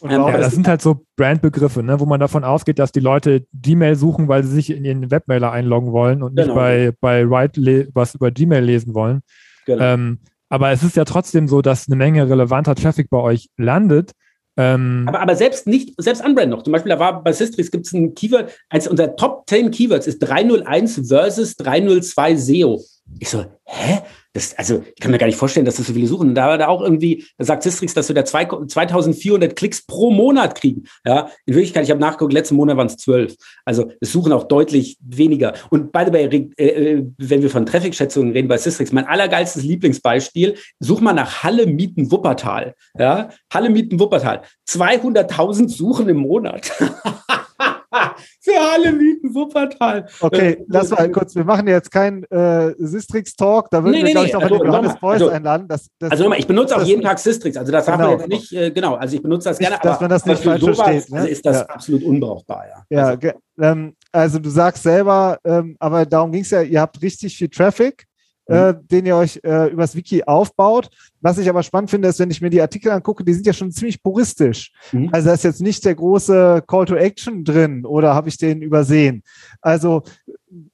[0.03, 3.95] Ja, das sind halt so Brandbegriffe, ne, wo man davon ausgeht, dass die Leute Gmail
[3.95, 6.57] suchen, weil sie sich in ihren Webmailer einloggen wollen und nicht genau.
[6.57, 9.23] bei, bei Write was über Gmail lesen wollen.
[9.67, 9.83] Genau.
[9.83, 14.13] Ähm, aber es ist ja trotzdem so, dass eine Menge relevanter Traffic bei euch landet.
[14.57, 16.63] Ähm, aber, aber selbst nicht, selbst Unbrand noch.
[16.63, 20.07] Zum Beispiel, da war bei Systrix gibt es ein Keyword, eins unserer Top 10 Keywords
[20.07, 22.85] ist 301 versus 302 SEO.
[23.19, 24.01] Ich so, hä?
[24.33, 26.31] Das, also, ich kann mir gar nicht vorstellen, dass das so viele suchen.
[26.31, 29.87] Und da war da auch irgendwie, da sagt Sistrix, dass wir da zwei, 2400 Klicks
[29.87, 30.85] pro Monat kriegen.
[31.07, 33.37] Ja, in Wirklichkeit, ich habe nachgeguckt, letzten Monat waren es zwölf.
[33.65, 35.55] Also, es suchen auch deutlich weniger.
[35.71, 39.63] Und by the way, äh, äh, wenn wir von Traffic-Schätzungen reden bei Sistrix, mein allergeilstes
[39.63, 42.75] Lieblingsbeispiel, such mal nach Halle Mieten Wuppertal.
[42.99, 44.43] Ja, Halle Mieten Wuppertal.
[44.69, 46.73] 200.000 Suchen im Monat.
[48.41, 50.07] Für alle Mieten Wuppertal.
[50.21, 51.35] Okay, äh, lass mal kurz.
[51.35, 53.71] Wir machen jetzt keinen äh, Sistrix-Talk.
[53.71, 55.69] Da würden nee, wir, nee, glaube ich, noch also, Johannes Beuys also, einladen.
[55.69, 57.57] Das, das, also, ich benutze auch jeden Tag Sistrix.
[57.57, 57.99] Also, das genau.
[57.99, 58.95] haben wir jetzt nicht, äh, genau.
[58.95, 59.75] Also, ich benutze das gerne.
[59.77, 61.11] Nicht, dass man das nicht falsch sowas, versteht.
[61.11, 61.19] Ne?
[61.19, 61.67] Also ist das ja.
[61.67, 62.85] absolut unbrauchbar, ja.
[62.91, 63.29] Ja, also,
[63.61, 67.49] ähm, also du sagst selber, ähm, aber darum ging es ja, ihr habt richtig viel
[67.49, 68.07] Traffic.
[68.47, 68.89] Äh, mhm.
[68.89, 70.91] den ihr euch äh, übers Wiki aufbaut.
[71.21, 73.53] Was ich aber spannend finde, ist, wenn ich mir die Artikel angucke, die sind ja
[73.53, 74.73] schon ziemlich puristisch.
[74.93, 75.09] Mhm.
[75.13, 78.63] Also da ist jetzt nicht der große Call to Action drin oder habe ich den
[78.63, 79.23] übersehen?
[79.61, 80.03] Also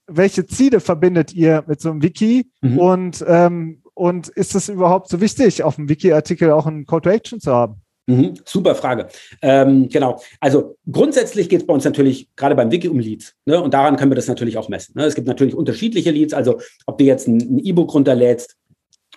[0.07, 2.79] welche Ziele verbindet ihr mit so einem Wiki mhm.
[2.79, 7.11] und, ähm, und ist es überhaupt so wichtig, auf dem Wiki-Artikel auch einen Call to
[7.11, 7.83] Action zu haben?
[8.11, 9.07] Mhm, super Frage.
[9.41, 10.21] Ähm, genau.
[10.41, 13.35] Also grundsätzlich geht es bei uns natürlich gerade beim Wiki um Leads.
[13.47, 13.63] Ne?
[13.63, 14.95] Und daran können wir das natürlich auch messen.
[14.97, 15.05] Ne?
[15.05, 16.35] Es gibt natürlich unterschiedliche Leads.
[16.35, 18.57] Also ob du jetzt ein E-Book runterlädst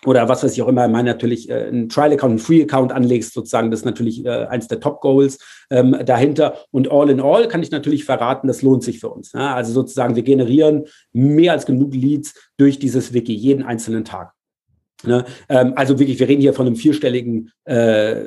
[0.06, 3.71] oder was weiß ich auch immer, meine natürlich äh, einen Trial-Account, einen Free-Account anlegst, sozusagen,
[3.71, 5.39] das ist natürlich äh, eins der Top-Goals
[5.71, 6.58] ähm, dahinter.
[6.69, 9.34] Und all in all kann ich natürlich verraten, das lohnt sich für uns.
[9.34, 9.49] Ne?
[9.56, 14.34] Also sozusagen, wir generieren mehr als genug Leads durch dieses Wiki jeden einzelnen Tag.
[15.06, 15.25] Ne?
[15.49, 18.23] Ähm, also wirklich, wir reden hier von einem vierstelligen, äh,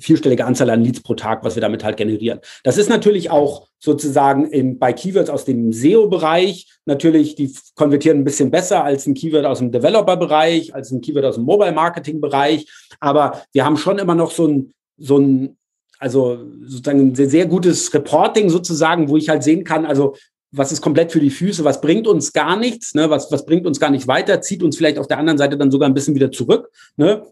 [0.00, 2.40] vierstellige Anzahl an Leads pro Tag, was wir damit halt generieren.
[2.64, 8.24] Das ist natürlich auch sozusagen in, bei Keywords aus dem SEO-Bereich natürlich, die konvertieren ein
[8.24, 12.66] bisschen besser als ein Keyword aus dem Developer-Bereich, als ein Keyword aus dem Mobile-Marketing-Bereich.
[13.00, 15.56] Aber wir haben schon immer noch so ein, so ein
[15.98, 20.14] also sozusagen ein sehr, sehr gutes Reporting sozusagen, wo ich halt sehen kann, also
[20.52, 23.10] was ist komplett für die Füße, was bringt uns gar nichts, ne?
[23.10, 25.70] was, was bringt uns gar nicht weiter, zieht uns vielleicht auf der anderen Seite dann
[25.70, 27.22] sogar ein bisschen wieder zurück, ne?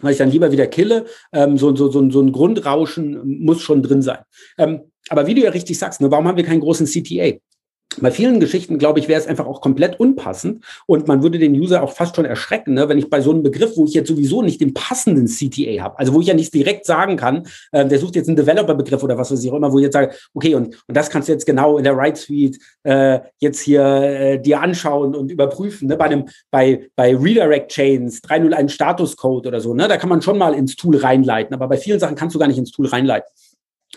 [0.00, 1.06] Weil ich dann lieber wieder kille.
[1.32, 4.18] Ähm, so, so, so, so ein Grundrauschen muss schon drin sein.
[4.58, 7.38] Ähm, aber wie du ja richtig sagst, ne, warum haben wir keinen großen CTA?
[8.00, 11.54] Bei vielen Geschichten, glaube ich, wäre es einfach auch komplett unpassend und man würde den
[11.54, 14.08] User auch fast schon erschrecken, ne, wenn ich bei so einem Begriff, wo ich jetzt
[14.08, 17.86] sowieso nicht den passenden CTA habe, also wo ich ja nicht direkt sagen kann, äh,
[17.86, 20.14] der sucht jetzt einen Developer-Begriff oder was weiß ich auch immer, wo ich jetzt sage,
[20.34, 23.84] okay, und, und das kannst du jetzt genau in der Right Suite äh, jetzt hier
[23.84, 25.88] äh, dir anschauen und überprüfen.
[25.88, 25.96] Ne?
[25.96, 30.22] Bei einem, bei, bei Redirect Chains, 301 Status Code oder so, ne, da kann man
[30.22, 32.86] schon mal ins Tool reinleiten, aber bei vielen Sachen kannst du gar nicht ins Tool
[32.86, 33.28] reinleiten.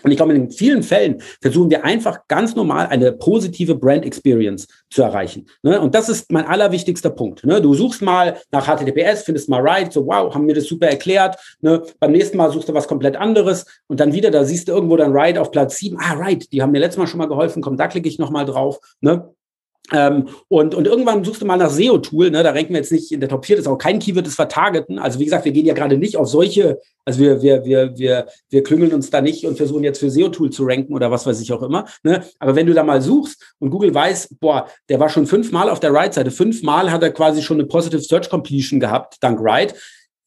[0.02, 4.66] Und ich glaube, in vielen Fällen versuchen wir einfach ganz normal eine positive Brand Experience
[4.90, 5.46] zu erreichen.
[5.62, 5.80] Ne?
[5.80, 7.44] Und das ist mein allerwichtigster Punkt.
[7.44, 7.60] Ne?
[7.60, 11.36] Du suchst mal nach HTTPS, findest mal Right, so wow, haben mir das super erklärt.
[11.60, 11.82] Ne?
[12.00, 14.96] Beim nächsten Mal suchst du was komplett anderes und dann wieder, da siehst du irgendwo
[14.96, 15.98] dann Right auf Platz 7.
[16.00, 17.62] Ah, Right, die haben mir letztes Mal schon mal geholfen.
[17.62, 18.78] Komm, da klicke ich nochmal drauf.
[19.92, 22.42] Ähm, und, und irgendwann suchst du mal nach SEO-Tool, ne?
[22.42, 24.38] da ranken wir jetzt nicht in der Top 4, das ist auch kein Keyword, das
[24.38, 24.98] wir targeten.
[24.98, 28.26] Also wie gesagt, wir gehen ja gerade nicht auf solche, also wir, wir, wir, wir,
[28.50, 31.40] wir klüngeln uns da nicht und versuchen jetzt für SEO-Tool zu ranken oder was weiß
[31.40, 31.86] ich auch immer.
[32.02, 32.22] Ne?
[32.38, 35.80] Aber wenn du da mal suchst und Google weiß, boah, der war schon fünfmal auf
[35.80, 39.74] der Right-Seite, fünfmal hat er quasi schon eine Positive Search Completion gehabt, dank Right.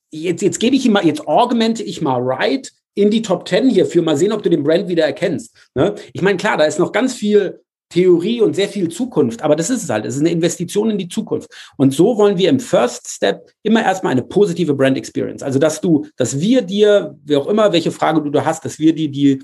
[0.10, 3.70] Jetzt, jetzt gebe ich ihm mal, jetzt augmente ich mal Right in die Top 10
[3.70, 5.56] hierfür, mal sehen, ob du den Brand wieder erkennst.
[5.76, 5.96] Ne?
[6.14, 7.62] Ich meine, klar, da ist noch ganz viel
[7.92, 9.44] Theorie und sehr viel Zukunft.
[9.44, 10.06] Aber das ist es halt.
[10.06, 11.50] Es ist eine Investition in die Zukunft.
[11.78, 15.44] Und so wollen wir im First Step immer erstmal eine positive Brand Experience.
[15.44, 18.80] Also, dass du, dass wir dir, wie auch immer, welche Frage du da hast, dass
[18.80, 19.44] wir die, die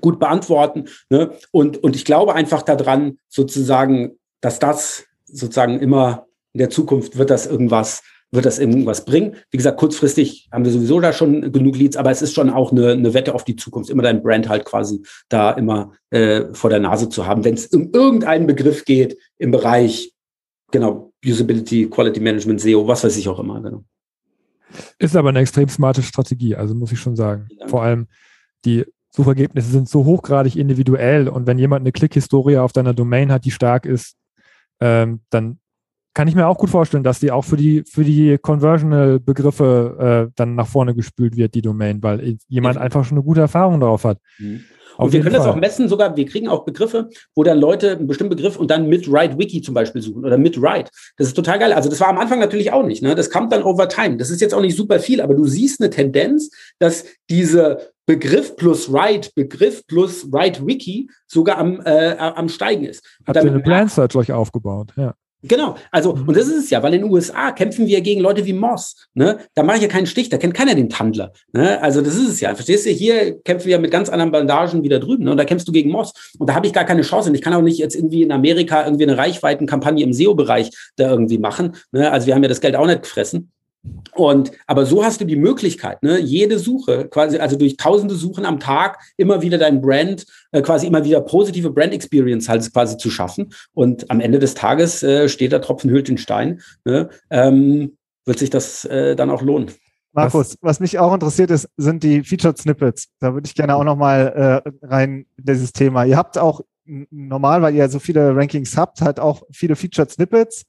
[0.00, 0.86] gut beantworten.
[1.10, 1.30] Ne?
[1.52, 7.30] Und, und ich glaube einfach daran, sozusagen, dass das sozusagen immer in der Zukunft wird
[7.30, 9.36] das irgendwas wird das irgendwas bringen.
[9.50, 12.72] Wie gesagt, kurzfristig haben wir sowieso da schon genug Leads, aber es ist schon auch
[12.72, 16.70] eine, eine Wette auf die Zukunft, immer dein Brand halt quasi da immer äh, vor
[16.70, 20.12] der Nase zu haben, wenn es um irgendeinen Begriff geht im Bereich,
[20.70, 23.84] genau, Usability, Quality Management, SEO, was weiß ich auch immer, genau.
[24.98, 27.48] Ist aber eine extrem smarte Strategie, also muss ich schon sagen.
[27.66, 28.08] Vor allem
[28.64, 33.44] die Suchergebnisse sind so hochgradig individuell und wenn jemand eine Klickhistorie auf deiner Domain hat,
[33.44, 34.16] die stark ist,
[34.80, 35.58] ähm, dann
[36.16, 40.32] kann ich mir auch gut vorstellen, dass die auch für die, für die Conversional-Begriffe äh,
[40.34, 44.04] dann nach vorne gespült wird, die Domain, weil jemand einfach schon eine gute Erfahrung darauf
[44.04, 44.16] hat.
[44.38, 44.64] Mhm.
[44.96, 45.44] Und wir können Fall.
[45.44, 48.70] das auch messen, sogar, wir kriegen auch Begriffe, wo dann Leute einen bestimmten Begriff und
[48.70, 50.90] dann mit Write Wiki zum Beispiel suchen oder mit Write.
[51.18, 51.74] Das ist total geil.
[51.74, 53.02] Also das war am Anfang natürlich auch nicht.
[53.02, 53.14] Ne?
[53.14, 54.16] Das kam dann over time.
[54.16, 58.56] Das ist jetzt auch nicht super viel, aber du siehst eine Tendenz, dass diese Begriff
[58.56, 63.04] plus Write, Begriff plus Write Wiki sogar am, äh, am Steigen ist.
[63.26, 64.94] Habt ihr eine Brand Search euch aufgebaut?
[64.96, 65.12] Ja.
[65.48, 66.28] Genau, also, mhm.
[66.28, 69.08] und das ist es ja, weil in den USA kämpfen wir gegen Leute wie Moss.
[69.14, 69.38] Ne?
[69.54, 71.32] Da mache ich ja keinen Stich, da kennt keiner den Tandler.
[71.52, 71.80] Ne?
[71.82, 72.54] Also, das ist es ja.
[72.54, 72.90] Verstehst du?
[72.90, 75.24] Hier kämpfen wir ja mit ganz anderen Bandagen wieder drüben.
[75.24, 75.30] Ne?
[75.30, 76.12] Und da kämpfst du gegen Moss.
[76.38, 77.28] Und da habe ich gar keine Chance.
[77.28, 81.10] Und ich kann auch nicht jetzt irgendwie in Amerika irgendwie eine Reichweitenkampagne im SEO-Bereich da
[81.10, 81.76] irgendwie machen.
[81.92, 82.10] Ne?
[82.10, 83.52] Also, wir haben ja das Geld auch nicht gefressen.
[84.14, 88.46] Und aber so hast du die Möglichkeit, ne, jede Suche, quasi, also durch tausende Suchen
[88.46, 92.96] am Tag, immer wieder dein Brand, äh, quasi immer wieder positive Brand Experience halt quasi
[92.96, 93.52] zu schaffen.
[93.74, 96.60] Und am Ende des Tages äh, steht der Tropfen hüllt den Stein.
[96.84, 99.70] Ne, ähm, wird sich das äh, dann auch lohnen.
[100.12, 103.08] Markus, was, mich auch interessiert ist, sind die Featured Snippets.
[103.20, 106.04] Da würde ich gerne auch nochmal äh, rein in dieses Thema.
[106.04, 110.64] Ihr habt auch normal, weil ihr so viele Rankings habt, halt auch viele Featured Snippets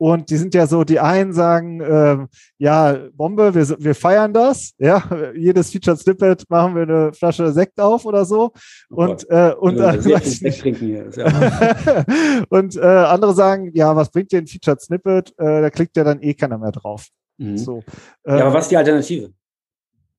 [0.00, 2.16] Und die sind ja so, die einen sagen, äh,
[2.56, 4.72] ja, Bombe, wir, wir feiern das.
[4.78, 5.04] Ja,
[5.36, 8.50] jedes Featured Snippet machen wir eine Flasche Sekt auf oder so.
[8.90, 10.18] Oh und äh, und, äh, ja.
[12.48, 15.34] und äh, andere sagen, ja, was bringt dir ein Featured Snippet?
[15.36, 17.06] Äh, da klickt ja dann eh keiner mehr drauf.
[17.36, 17.58] Mhm.
[17.58, 17.82] So,
[18.24, 19.34] äh, ja, aber was ist die Alternative?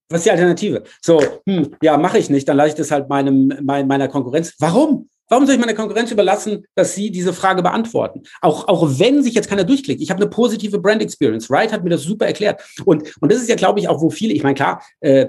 [0.08, 0.84] Was ist die Alternative?
[1.00, 4.54] So, hm, ja, mache ich nicht, dann lasse ich das halt meinem, mein, meiner Konkurrenz.
[4.60, 5.08] Warum?
[5.32, 8.24] Warum soll ich meiner Konkurrenz überlassen, dass sie diese Frage beantworten?
[8.42, 10.02] Auch, auch wenn sich jetzt keiner durchklickt.
[10.02, 11.48] Ich habe eine positive Brand Experience.
[11.48, 12.62] Wright hat mir das super erklärt.
[12.84, 15.28] Und, und das ist ja, glaube ich, auch, wo viele, ich meine, klar, äh,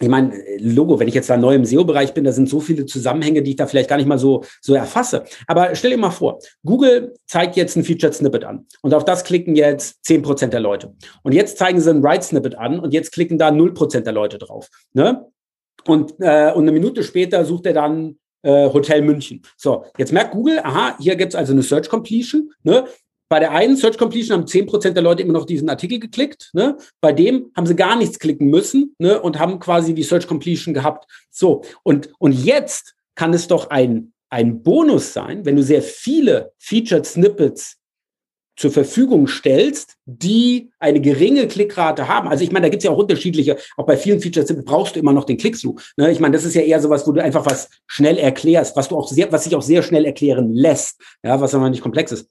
[0.00, 2.86] ich meine, Logo, wenn ich jetzt da neu im SEO-Bereich bin, da sind so viele
[2.86, 5.24] Zusammenhänge, die ich da vielleicht gar nicht mal so, so erfasse.
[5.46, 9.22] Aber stell dir mal vor, Google zeigt jetzt ein Featured Snippet an und auf das
[9.22, 10.94] klicken jetzt zehn Prozent der Leute.
[11.22, 14.14] Und jetzt zeigen sie ein Write Snippet an und jetzt klicken da null Prozent der
[14.14, 14.70] Leute drauf.
[14.94, 15.26] Ne?
[15.86, 19.42] Und, äh, und eine Minute später sucht er dann äh, Hotel München.
[19.56, 22.52] So, jetzt merkt Google, aha, hier gibt's also eine Search Completion.
[22.62, 22.86] Ne?
[23.28, 26.50] Bei der einen Search Completion haben zehn Prozent der Leute immer noch diesen Artikel geklickt.
[26.52, 26.76] Ne?
[27.00, 29.20] Bei dem haben sie gar nichts klicken müssen ne?
[29.20, 31.06] und haben quasi die Search Completion gehabt.
[31.30, 36.52] So, und, und jetzt kann es doch ein, ein Bonus sein, wenn du sehr viele
[36.58, 37.78] Featured Snippets
[38.56, 42.28] zur Verfügung stellst, die eine geringe Klickrate haben.
[42.28, 45.12] Also ich meine, da gibt's ja auch unterschiedliche, auch bei vielen Features brauchst du immer
[45.12, 45.76] noch den Click-Through.
[45.96, 46.10] Ne?
[46.10, 48.96] Ich meine, das ist ja eher sowas, wo du einfach was schnell erklärst, was du
[48.96, 52.28] auch sehr, was sich auch sehr schnell erklären lässt, ja, was aber nicht komplex ist.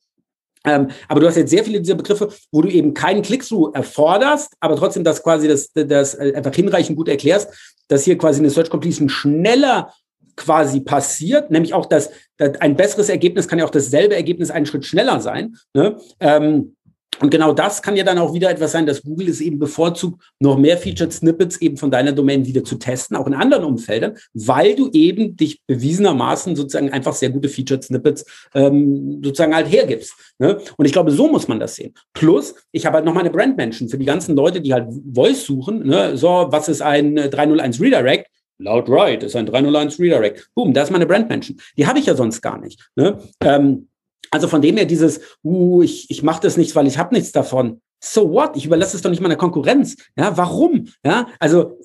[0.65, 4.53] Ähm, aber du hast jetzt sehr viele dieser Begriffe, wo du eben keinen Click-Through erforderst,
[4.59, 7.53] aber trotzdem das quasi das, das einfach hinreichend gut erklärst,
[7.87, 9.93] dass hier quasi eine Search Completion schneller
[10.35, 14.65] quasi passiert, nämlich auch das, das ein besseres Ergebnis kann ja auch dasselbe Ergebnis einen
[14.65, 15.55] Schritt schneller sein.
[15.73, 15.97] Ne?
[16.19, 16.75] Ähm,
[17.21, 20.21] und genau das kann ja dann auch wieder etwas sein, dass Google es eben bevorzugt,
[20.39, 24.17] noch mehr Featured Snippets eben von deiner Domain wieder zu testen, auch in anderen Umfeldern,
[24.33, 30.13] weil du eben dich bewiesenermaßen sozusagen einfach sehr gute Featured Snippets ähm, sozusagen halt hergibst.
[30.39, 30.57] Ne?
[30.77, 31.93] Und ich glaube, so muss man das sehen.
[32.13, 35.87] Plus, ich habe halt noch meine Brandmenschen für die ganzen Leute, die halt Voice suchen.
[35.87, 36.17] Ne?
[36.17, 38.27] So, was ist ein 301 Redirect?
[38.57, 40.49] Laut Right ist ein 301 Redirect.
[40.55, 41.59] Boom, da ist meine Brandmenschen.
[41.77, 42.89] Die habe ich ja sonst gar nicht.
[42.95, 43.19] Ne?
[43.41, 43.89] Ähm,
[44.31, 47.31] also von dem her dieses, uh, ich, ich mache das nicht, weil ich habe nichts
[47.31, 47.81] davon.
[48.03, 48.55] So what?
[48.55, 49.95] Ich überlasse es doch nicht meiner Konkurrenz.
[50.17, 50.87] Ja, warum?
[51.03, 51.79] Ja, also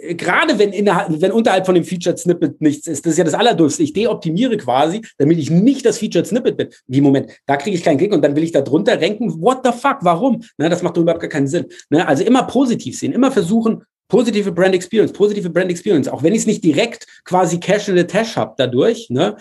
[0.00, 3.24] äh, gerade wenn, innerhalb, wenn unterhalb von dem Featured Snippet nichts ist, das ist ja
[3.24, 3.82] das Allerdurste.
[3.82, 6.68] Ich deoptimiere quasi, damit ich nicht das Featured Snippet bin.
[6.86, 9.40] Wie Moment, da kriege ich keinen Klick und dann will ich da drunter ranken.
[9.40, 9.98] What the fuck?
[10.02, 10.42] Warum?
[10.58, 11.66] Ne, das macht überhaupt gar keinen Sinn.
[11.88, 16.34] Ne, also immer positiv sehen, immer versuchen, positive Brand Experience, positive Brand Experience, auch wenn
[16.34, 19.36] ich es nicht direkt quasi Cash in the Tash habe dadurch, ne,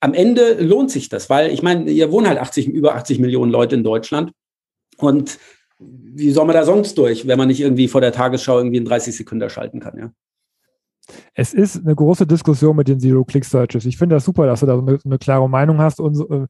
[0.00, 3.50] am Ende lohnt sich das, weil ich meine, hier wohnen halt 80, über 80 Millionen
[3.50, 4.32] Leute in Deutschland
[4.98, 5.38] und
[5.78, 8.84] wie soll man da sonst durch, wenn man nicht irgendwie vor der Tagesschau irgendwie in
[8.84, 10.12] 30 Sekunden schalten kann, ja?
[11.34, 13.86] Es ist eine große Diskussion mit den Zero-Click-Searches.
[13.86, 16.00] Ich finde das super, dass du da so eine, eine klare Meinung hast.
[16.00, 16.46] Und äh,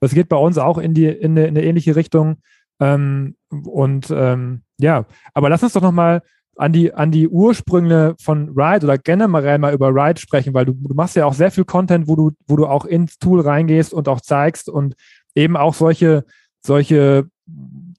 [0.00, 2.36] das geht bei uns auch in, die, in, eine, in eine ähnliche Richtung.
[2.80, 6.22] Ähm, und ähm, ja, aber lass uns doch nochmal
[6.56, 10.72] an die, an die Ursprünge von Ride oder generell mal über Ride sprechen, weil du,
[10.72, 13.92] du machst ja auch sehr viel Content, wo du, wo du auch ins Tool reingehst
[13.92, 14.94] und auch zeigst und
[15.34, 16.24] eben auch solche,
[16.64, 17.26] solche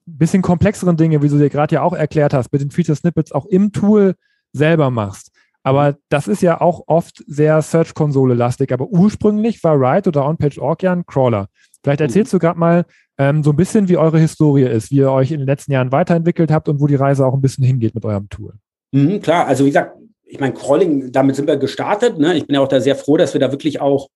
[0.06, 3.32] bisschen komplexeren Dinge, wie du dir gerade ja auch erklärt hast, mit den Feature Snippets
[3.32, 4.16] auch im Tool
[4.54, 5.32] selber machst.
[5.64, 8.72] Aber das ist ja auch oft sehr Search-Konsole-lastig.
[8.72, 11.50] Aber ursprünglich war Ride oder OnPage.org ja ein Crawler.
[11.84, 12.86] Vielleicht erzählst du gerade mal
[13.18, 15.92] ähm, so ein bisschen, wie eure Historie ist, wie ihr euch in den letzten Jahren
[15.92, 18.54] weiterentwickelt habt und wo die Reise auch ein bisschen hingeht mit eurem Tool.
[18.92, 22.20] Mhm, klar, also wie gesagt, ich meine, Crawling, damit sind wir gestartet.
[22.20, 22.36] Ne?
[22.36, 24.10] Ich bin ja auch da sehr froh, dass wir da wirklich auch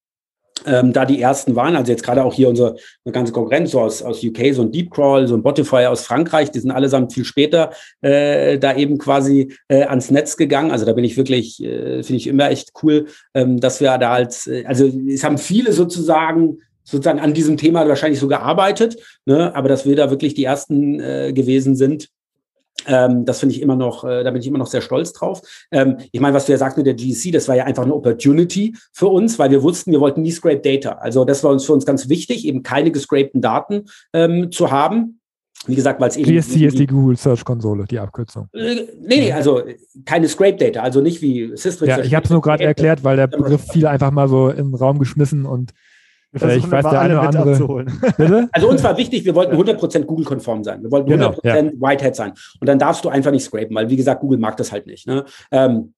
[0.66, 3.82] ähm, da die ersten waren, also jetzt gerade auch hier unsere, unsere ganze Konkurrenz so
[3.82, 7.14] aus, aus UK, so ein Deep Crawl, so ein Botify aus Frankreich, die sind allesamt
[7.14, 7.72] viel später
[8.02, 10.72] äh, da eben quasi äh, ans Netz gegangen.
[10.72, 14.12] Also da bin ich wirklich, äh, finde ich immer echt cool, ähm, dass wir da
[14.12, 16.60] als, äh, also es haben viele sozusagen
[16.92, 19.56] sozusagen an diesem Thema wahrscheinlich so gearbeitet, ne?
[19.56, 22.10] aber dass wir da wirklich die ersten äh, gewesen sind,
[22.88, 25.42] ähm, das finde ich immer noch, äh, da bin ich immer noch sehr stolz drauf.
[25.72, 27.94] Ähm, ich meine, was du ja sagst mit der GC, das war ja einfach eine
[27.94, 30.94] Opportunity für uns, weil wir wussten, wir wollten nie Scrape Data.
[30.94, 35.20] Also das war uns für uns ganz wichtig, eben keine gescrapten Daten ähm, zu haben.
[35.68, 36.32] Wie gesagt, weil es eben.
[36.32, 38.50] GSC ist die Google Search Konsole, die Abkürzung.
[38.52, 39.62] Äh, nee, nee, also
[40.06, 41.98] keine Scrape Data, also nicht wie Systrix.
[41.98, 44.74] Ja, ich habe es nur gerade erklärt, weil der Begriff viele einfach mal so im
[44.74, 45.72] Raum geschmissen und
[46.40, 47.86] äh, ich weiß, der eine oder andere.
[48.18, 48.50] Bitte?
[48.52, 50.82] Also uns war wichtig, wir wollten 100% Google-konform sein.
[50.84, 51.72] Wir wollten genau, 100% ja.
[51.80, 52.34] Whitehead sein.
[52.60, 55.08] Und dann darfst du einfach nicht scrapen, weil wie gesagt, Google mag das halt nicht.
[55.08, 55.26] Ne?
[55.52, 55.94] Ähm,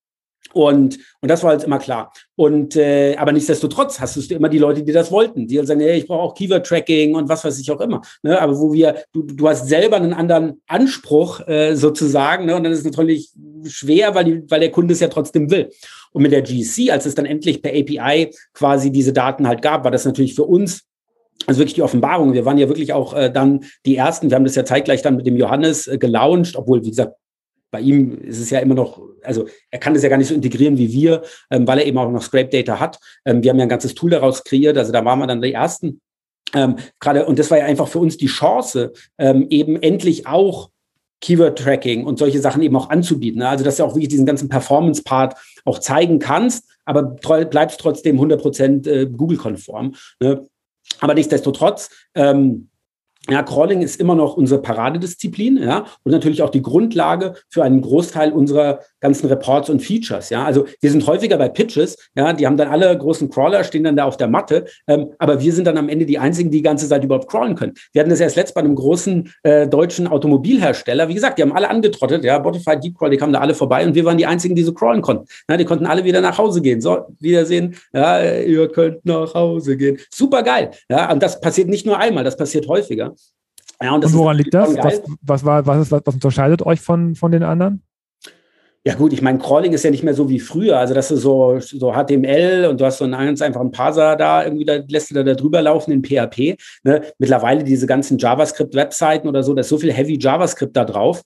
[0.52, 2.12] und, und das war halt immer klar.
[2.36, 5.80] Und äh, aber nichtsdestotrotz hast du immer die Leute, die das wollten, die halt sagen,
[5.80, 8.02] hey, ich brauche auch Keyword-Tracking und was weiß ich auch immer.
[8.22, 8.40] Ne?
[8.40, 12.56] Aber wo wir, du, du hast selber einen anderen Anspruch äh, sozusagen, ne?
[12.56, 13.32] und dann ist es natürlich
[13.66, 15.70] schwer, weil, die, weil der Kunde es ja trotzdem will.
[16.14, 19.84] Und mit der GC, als es dann endlich per API quasi diese Daten halt gab,
[19.84, 20.86] war das natürlich für uns
[21.48, 22.34] also wirklich die Offenbarung.
[22.34, 24.30] Wir waren ja wirklich auch äh, dann die Ersten.
[24.30, 27.16] Wir haben das ja zeitgleich dann mit dem Johannes äh, gelauncht, obwohl, wie gesagt,
[27.72, 30.36] bei ihm ist es ja immer noch, also er kann das ja gar nicht so
[30.36, 33.00] integrieren wie wir, ähm, weil er eben auch noch Scrape Data hat.
[33.26, 35.54] Ähm, wir haben ja ein ganzes Tool daraus kreiert, also da waren wir dann die
[35.54, 36.00] Ersten.
[36.54, 40.70] Ähm, Gerade, und das war ja einfach für uns die Chance, ähm, eben endlich auch
[41.24, 43.40] Keyword-Tracking und solche Sachen eben auch anzubieten.
[43.40, 43.48] Ne?
[43.48, 48.88] Also, dass du auch wirklich diesen ganzen Performance-Part auch zeigen kannst, aber bleibst trotzdem 100%
[48.88, 49.96] äh, Google-konform.
[50.20, 50.46] Ne?
[51.00, 52.70] Aber nichtsdestotrotz, ähm,
[53.30, 57.82] ja, Crawling ist immer noch unsere Paradedisziplin, ja, und natürlich auch die Grundlage für einen
[57.82, 60.44] Großteil unserer ganzen Reports und Features, ja.
[60.44, 63.96] Also wir sind häufiger bei Pitches, ja, die haben dann alle großen Crawler, stehen dann
[63.96, 66.64] da auf der Matte, ähm, aber wir sind dann am Ende die einzigen, die die
[66.64, 67.74] ganze Zeit überhaupt crawlen können.
[67.94, 71.54] Wir hatten das erst letzt bei einem großen äh, deutschen Automobilhersteller, wie gesagt, die haben
[71.54, 74.56] alle angetrottet, ja, Spotify, Deepcrawl, die kamen da alle vorbei und wir waren die einzigen,
[74.56, 75.26] die so crawlen konnten.
[75.50, 76.82] Ja, die konnten alle wieder nach Hause gehen.
[76.82, 79.98] So, Wiedersehen, ja, ihr könnt nach Hause gehen.
[80.14, 83.13] Super geil, ja, und das passiert nicht nur einmal, das passiert häufiger.
[83.82, 84.76] Ja, und, und woran liegt das?
[84.78, 87.84] Was, was, war, was, ist, was, was unterscheidet euch von, von den anderen?
[88.86, 90.78] Ja gut, ich meine, Crawling ist ja nicht mehr so wie früher.
[90.78, 94.44] Also das ist so, so HTML und du hast so einen ganz einfachen Parser da,
[94.44, 96.58] irgendwie da lässt du da, da drüber laufen in PHP.
[96.84, 97.02] Ne?
[97.18, 101.22] Mittlerweile diese ganzen JavaScript-Webseiten oder so, da ist so viel Heavy JavaScript da drauf.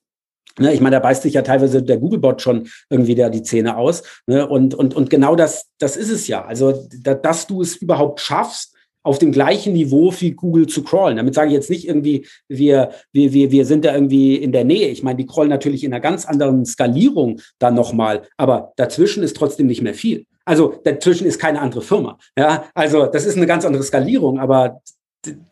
[0.60, 0.72] Ne?
[0.74, 4.04] Ich meine, da beißt sich ja teilweise der Googlebot schon irgendwie da die Zähne aus.
[4.28, 4.48] Ne?
[4.48, 6.46] Und, und, und genau das, das ist es ja.
[6.46, 8.76] Also, da, dass du es überhaupt schaffst,
[9.08, 11.16] auf dem gleichen Niveau wie Google zu crawlen.
[11.16, 14.66] Damit sage ich jetzt nicht irgendwie, wir, wir, wir, wir sind da irgendwie in der
[14.66, 14.90] Nähe.
[14.90, 19.38] Ich meine, die crawlen natürlich in einer ganz anderen Skalierung dann nochmal, aber dazwischen ist
[19.38, 20.26] trotzdem nicht mehr viel.
[20.44, 22.18] Also dazwischen ist keine andere Firma.
[22.38, 24.82] Ja, also das ist eine ganz andere Skalierung, aber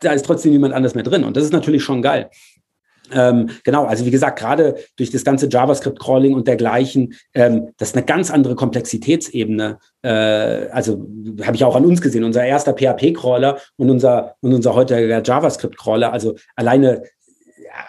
[0.02, 1.24] da ist trotzdem niemand anders mehr drin.
[1.24, 2.30] Und das ist natürlich schon geil.
[3.12, 7.96] Ähm, genau, also wie gesagt, gerade durch das ganze JavaScript-Crawling und dergleichen, ähm, das ist
[7.96, 9.80] eine ganz andere Komplexitätsebene.
[10.02, 11.06] Äh, also
[11.44, 16.12] habe ich auch an uns gesehen, unser erster PHP-Crawler und unser, und unser heutiger JavaScript-Crawler,
[16.12, 17.04] also alleine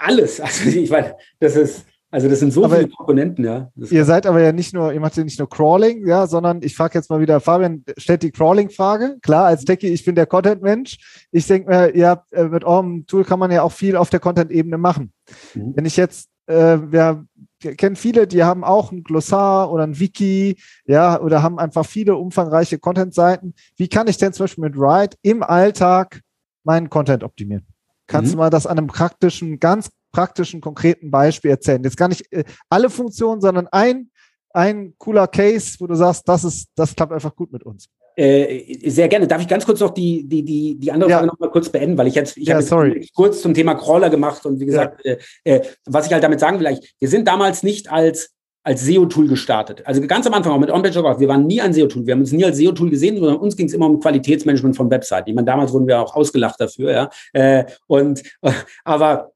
[0.01, 0.41] alles.
[0.47, 3.71] Also ich meine, das ist, also das sind so aber viele Komponenten, ja.
[3.75, 6.63] Das ihr seid aber ja nicht nur, ihr macht ja nicht nur Crawling, ja, sondern
[6.63, 9.19] ich frage jetzt mal wieder, Fabian stellt die Crawling-Frage.
[9.23, 11.27] Klar, als Techie, ich bin der Content-Mensch.
[11.33, 14.09] Ich denke mir, ihr habt, äh, mit eurem Tool kann man ja auch viel auf
[14.09, 15.13] der Content-Ebene machen.
[15.55, 15.73] Mhm.
[15.75, 17.27] Wenn ich jetzt, äh, wir
[17.61, 22.15] kennen viele, die haben auch ein Glossar oder ein Wiki, ja, oder haben einfach viele
[22.15, 23.55] umfangreiche Content-Seiten.
[23.77, 26.21] Wie kann ich denn zum Beispiel mit Write im Alltag
[26.63, 27.67] meinen Content optimieren?
[28.07, 28.37] Kannst mhm.
[28.37, 31.83] du mal das an einem praktischen, ganz praktischen, konkreten Beispiel erzählen.
[31.83, 34.11] Jetzt gar nicht äh, alle Funktionen, sondern ein,
[34.51, 37.89] ein cooler Case, wo du sagst, das ist, das klappt einfach gut mit uns.
[38.17, 39.27] Äh, sehr gerne.
[39.27, 41.19] Darf ich ganz kurz noch die, die, die, die andere ja.
[41.19, 44.09] Frage noch mal kurz beenden, weil ich jetzt, ich ja, habe kurz zum Thema Crawler
[44.09, 45.17] gemacht und wie gesagt, ja.
[45.45, 48.31] äh, äh, was ich halt damit sagen will, wir sind damals nicht als
[48.67, 49.87] als SEO-Tool gestartet.
[49.87, 52.05] Also ganz am Anfang auch mit OnPage wir waren nie ein SEO-Tool.
[52.05, 54.91] Wir haben uns nie als SEO-Tool gesehen, sondern uns ging es immer um Qualitätsmanagement von
[54.91, 55.31] Webseiten.
[55.31, 57.11] Ich meine, damals wurden wir auch ausgelacht dafür, ja.
[57.33, 58.25] Äh, und
[58.85, 59.31] aber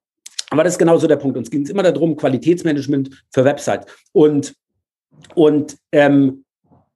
[0.50, 1.36] aber das ist genauso der Punkt.
[1.36, 3.86] Uns ging es immer darum, Qualitätsmanagement für Websites.
[4.12, 4.54] Und,
[5.34, 6.44] und, ähm,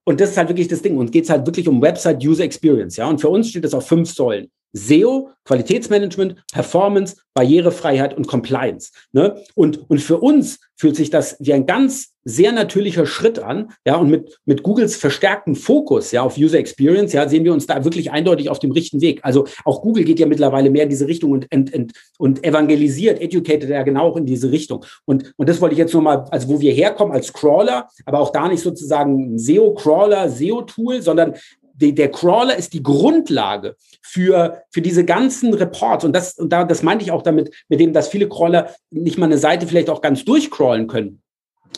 [0.04, 0.98] und das ist halt wirklich das Ding.
[0.98, 2.96] Uns geht es halt wirklich um Website User Experience.
[2.96, 3.08] Ja?
[3.08, 4.50] Und für uns steht das auf fünf Säulen.
[4.74, 8.92] SEO, Qualitätsmanagement, Performance, Barrierefreiheit und Compliance.
[9.12, 9.42] Ne?
[9.54, 13.70] Und, und für uns fühlt sich das wie ein ganz sehr natürlicher Schritt an.
[13.86, 17.66] Ja, und mit, mit Googles verstärkten Fokus ja, auf User Experience, ja, sehen wir uns
[17.66, 19.20] da wirklich eindeutig auf dem richtigen Weg.
[19.22, 23.20] Also auch Google geht ja mittlerweile mehr in diese Richtung und, und, und, und evangelisiert,
[23.20, 24.84] educated ja genau auch in diese Richtung.
[25.04, 28.20] Und, und das wollte ich jetzt nur mal, also wo wir herkommen als Crawler, aber
[28.20, 31.34] auch da nicht sozusagen SEO-Crawler, SEO-Tool, sondern
[31.74, 36.04] der Crawler ist die Grundlage für, für diese ganzen Reports.
[36.04, 39.18] Und das, und da, das meinte ich auch damit, mit dem, dass viele Crawler nicht
[39.18, 41.23] mal eine Seite vielleicht auch ganz durchcrawlen können.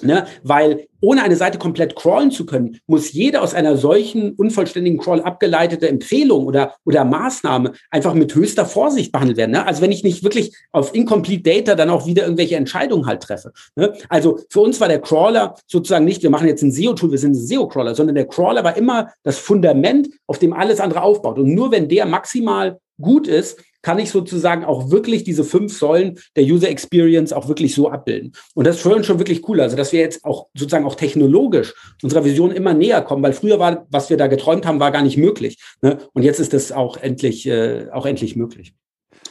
[0.03, 0.27] Ne?
[0.43, 5.21] Weil ohne eine Seite komplett crawlen zu können, muss jede aus einer solchen unvollständigen Crawl
[5.21, 9.53] abgeleitete Empfehlung oder, oder Maßnahme einfach mit höchster Vorsicht behandelt werden.
[9.53, 9.67] Ne?
[9.67, 13.53] Also wenn ich nicht wirklich auf Incomplete Data dann auch wieder irgendwelche Entscheidungen halt treffe.
[13.77, 13.95] Ne?
[14.09, 17.33] Also für uns war der Crawler sozusagen nicht, wir machen jetzt ein SEO-Tool, wir sind
[17.33, 21.39] ein SEO-Crawler, sondern der Crawler war immer das Fundament, auf dem alles andere aufbaut.
[21.39, 26.19] Und nur wenn der maximal gut ist, kann ich sozusagen auch wirklich diese fünf Säulen
[26.35, 28.33] der User Experience auch wirklich so abbilden.
[28.57, 29.61] Und das ist schon wirklich cool.
[29.61, 31.73] Also, dass wir jetzt auch sozusagen auch technologisch
[32.03, 35.03] unserer Vision immer näher kommen, weil früher war, was wir da geträumt haben, war gar
[35.03, 35.59] nicht möglich.
[35.83, 35.99] Ne?
[36.15, 38.75] Und jetzt ist das auch endlich, äh, auch endlich möglich.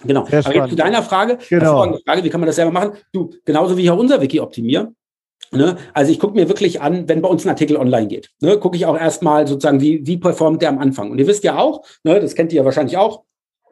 [0.05, 0.21] Genau.
[0.21, 1.99] Aber jetzt zu deiner Frage, genau.
[2.05, 2.91] Frage, wie kann man das selber machen?
[3.11, 4.93] Du, genauso wie ich auch unser Wiki optimiere.
[5.51, 5.75] Ne?
[5.93, 8.77] Also ich gucke mir wirklich an, wenn bei uns ein Artikel online geht, ne, gucke
[8.77, 11.11] ich auch erstmal sozusagen, wie, wie performt der am Anfang.
[11.11, 13.25] Und ihr wisst ja auch, ne, das kennt ihr ja wahrscheinlich auch,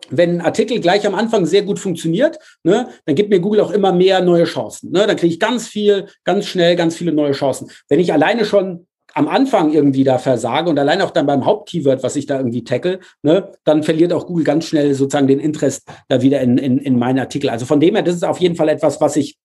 [0.10, 3.72] wenn ein Artikel gleich am Anfang sehr gut funktioniert, ne, dann gibt mir Google auch
[3.72, 4.92] immer mehr neue Chancen.
[4.92, 5.08] Ne?
[5.08, 7.70] Dann kriege ich ganz viel, ganz schnell, ganz viele neue Chancen.
[7.90, 12.02] Wenn ich alleine schon am Anfang irgendwie da versage und allein auch dann beim Hauptkeyword,
[12.02, 15.88] was ich da irgendwie tackle, ne, dann verliert auch Google ganz schnell sozusagen den Interest
[16.10, 17.50] da wieder in, in, in meinen Artikel.
[17.50, 19.38] Also von dem her, das ist auf jeden Fall etwas, was ich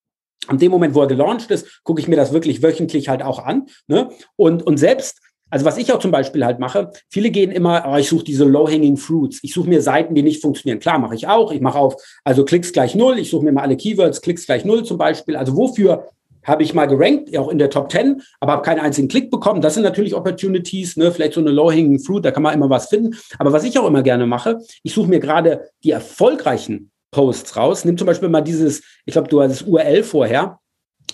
[0.47, 3.45] an dem Moment, wo er gelauncht ist, gucke ich mir das wirklich wöchentlich halt auch
[3.45, 3.67] an.
[3.87, 4.09] Ne?
[4.37, 5.21] Und, und selbst
[5.51, 8.45] also was ich auch zum Beispiel halt mache, viele gehen immer, oh, ich suche diese
[8.45, 9.41] low-hanging fruits.
[9.43, 10.79] Ich suche mir Seiten, die nicht funktionieren.
[10.79, 11.53] Klar, mache ich auch.
[11.53, 13.19] Ich mache auf, also Klicks gleich null.
[13.19, 15.37] Ich suche mir mal alle Keywords, Klicks gleich null zum Beispiel.
[15.37, 16.09] Also wofür
[16.45, 19.61] habe ich mal gerankt, auch in der Top 10, aber habe keinen einzigen Klick bekommen.
[19.61, 21.13] Das sind natürlich Opportunities, ne?
[21.13, 23.17] vielleicht so eine low-hanging fruit, da kann man immer was finden.
[23.39, 27.85] Aber was ich auch immer gerne mache, ich suche mir gerade die erfolgreichen Posts raus.
[27.85, 30.59] Nimm zum Beispiel mal dieses, ich glaube, du hast das URL vorher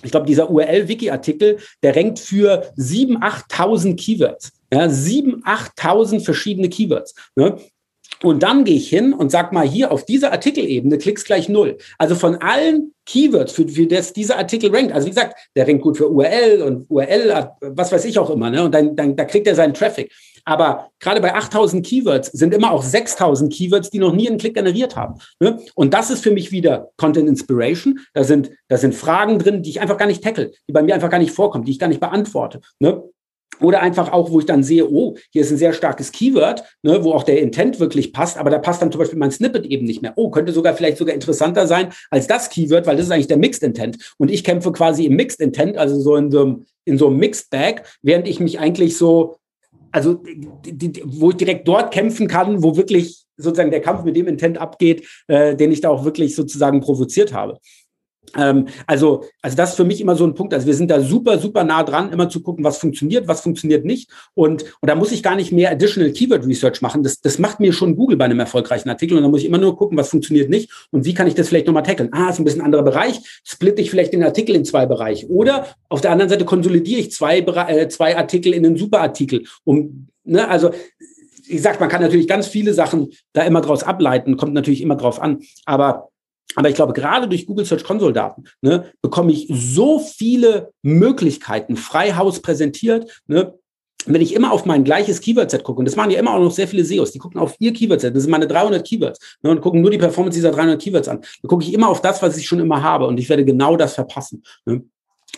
[0.03, 3.21] ich glaube, dieser URL-Wiki-Artikel, der rankt für 7.000,
[3.51, 4.53] 8.000 Keywords.
[4.73, 7.15] Ja, 7.000, 8.000 verschiedene Keywords.
[7.37, 7.57] Ne?
[8.23, 11.77] Und dann gehe ich hin und sag mal hier auf dieser Artikelebene Klicks gleich null.
[11.99, 14.93] Also von allen Keywords, für, für das dieser Artikel rankt.
[14.93, 18.51] Also wie gesagt, der rankt gut für URL und URL, was weiß ich auch immer.
[18.51, 18.65] Ne?
[18.65, 20.11] Und dann, dann da kriegt er seinen Traffic.
[20.45, 24.55] Aber gerade bei 8000 Keywords sind immer auch 6000 Keywords, die noch nie einen Klick
[24.55, 25.15] generiert haben.
[25.41, 25.61] Ne?
[25.75, 28.01] Und das ist für mich wieder Content Inspiration.
[28.13, 30.95] Da sind, da sind Fragen drin, die ich einfach gar nicht tackle, die bei mir
[30.95, 32.61] einfach gar nicht vorkommen, die ich gar nicht beantworte.
[32.79, 33.03] Ne?
[33.61, 37.05] Oder einfach auch, wo ich dann sehe, oh, hier ist ein sehr starkes Keyword, ne,
[37.05, 39.87] wo auch der Intent wirklich passt, aber da passt dann zum Beispiel mein Snippet eben
[39.87, 40.13] nicht mehr.
[40.17, 43.37] Oh, könnte sogar vielleicht sogar interessanter sein als das Keyword, weil das ist eigentlich der
[43.37, 44.15] Mixed Intent.
[44.19, 47.19] Und ich kämpfe quasi im Mixed Intent, also so in so einem, in so einem
[47.19, 49.37] Mixed Bag, während ich mich eigentlich so
[49.95, 50.21] also
[50.65, 54.27] die, die, wo ich direkt dort kämpfen kann, wo wirklich sozusagen der Kampf mit dem
[54.27, 57.59] Intent abgeht, äh, den ich da auch wirklich sozusagen provoziert habe.
[58.37, 60.55] Ähm, also, also das ist für mich immer so ein Punkt.
[60.55, 63.85] Also wir sind da super, super nah dran, immer zu gucken, was funktioniert, was funktioniert
[63.85, 64.11] nicht.
[64.35, 67.03] Und, und da muss ich gar nicht mehr Additional Keyword Research machen.
[67.03, 69.17] Das, das macht mir schon Google bei einem erfolgreichen Artikel.
[69.17, 71.49] Und da muss ich immer nur gucken, was funktioniert nicht und wie kann ich das
[71.49, 72.11] vielleicht nochmal tackeln.
[72.13, 73.21] Ah, ist ein bisschen anderer Bereich.
[73.45, 75.29] Splitte ich vielleicht den Artikel in zwei Bereiche.
[75.29, 79.45] Oder auf der anderen Seite konsolidiere ich zwei, äh, zwei Artikel in einen Superartikel.
[79.65, 80.71] Um, ne, also
[81.47, 84.97] wie gesagt, man kann natürlich ganz viele Sachen da immer draus ableiten, kommt natürlich immer
[84.97, 85.41] drauf an.
[85.67, 86.09] Aber
[86.57, 91.77] aber ich glaube, gerade durch Google Search Console Daten ne, bekomme ich so viele Möglichkeiten
[91.77, 93.23] frei Haus präsentiert.
[93.27, 93.55] Ne,
[94.07, 96.51] wenn ich immer auf mein gleiches Keyword-Set gucke, und das machen ja immer auch noch
[96.51, 99.61] sehr viele SEOs, die gucken auf ihr Keyword-Set, das sind meine 300 Keywords, ne, und
[99.61, 101.21] gucken nur die Performance dieser 300 Keywords an.
[101.43, 103.77] Da gucke ich immer auf das, was ich schon immer habe, und ich werde genau
[103.77, 104.43] das verpassen.
[104.67, 104.85] Ne.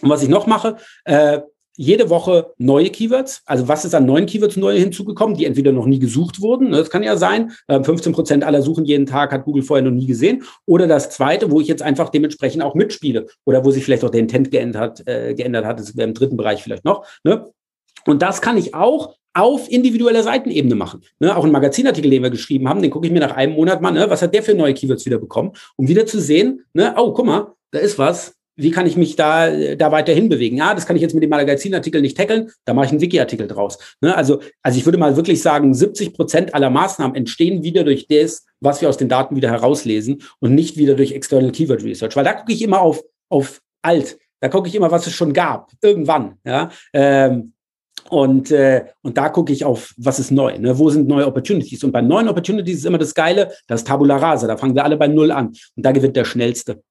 [0.03, 1.41] Und was ich noch mache, äh,
[1.77, 3.43] jede Woche neue Keywords.
[3.47, 6.79] Also was ist an neuen Keywords neu hinzugekommen, die entweder noch nie gesucht wurden, ne,
[6.79, 9.93] das kann ja sein, 15 ähm, Prozent aller Suchen jeden Tag hat Google vorher noch
[9.93, 10.43] nie gesehen.
[10.67, 14.11] Oder das zweite, wo ich jetzt einfach dementsprechend auch mitspiele oder wo sich vielleicht auch
[14.11, 17.07] der Intent geändert hat, äh, geändert hat, das wäre im dritten Bereich vielleicht noch.
[17.25, 17.47] Ne?
[18.07, 21.03] Und das kann ich auch auf individueller Seitenebene machen.
[21.19, 23.83] Ne, auch ein Magazinartikel, den wir geschrieben haben, den gucke ich mir nach einem Monat
[23.83, 26.95] mal, ne, was hat der für neue Keywords wieder bekommen, um wieder zu sehen, ne,
[26.97, 30.57] oh, guck mal, da ist was, wie kann ich mich da, da weiterhin bewegen?
[30.57, 33.47] Ja, das kann ich jetzt mit dem Magazinartikel nicht tackeln, da mache ich einen Wiki-Artikel
[33.47, 33.79] draus.
[34.01, 34.17] Ne?
[34.17, 38.47] Also, also ich würde mal wirklich sagen, 70 Prozent aller Maßnahmen entstehen wieder durch das,
[38.61, 42.17] was wir aus den Daten wieder herauslesen und nicht wieder durch External Keyword Research.
[42.17, 44.19] Weil da gucke ich immer auf, auf alt.
[44.41, 46.37] Da gucke ich immer, was es schon gab, irgendwann.
[46.45, 46.71] Ja?
[46.93, 47.53] Ähm,
[48.11, 50.79] und, äh, und da gucke ich auf, was ist neu, ne?
[50.79, 51.83] wo sind neue Opportunities.
[51.83, 54.97] Und bei neuen Opportunities ist immer das Geile, das Tabula Rasa, da fangen wir alle
[54.97, 55.49] bei Null an.
[55.49, 56.83] Und da gewinnt der Schnellste.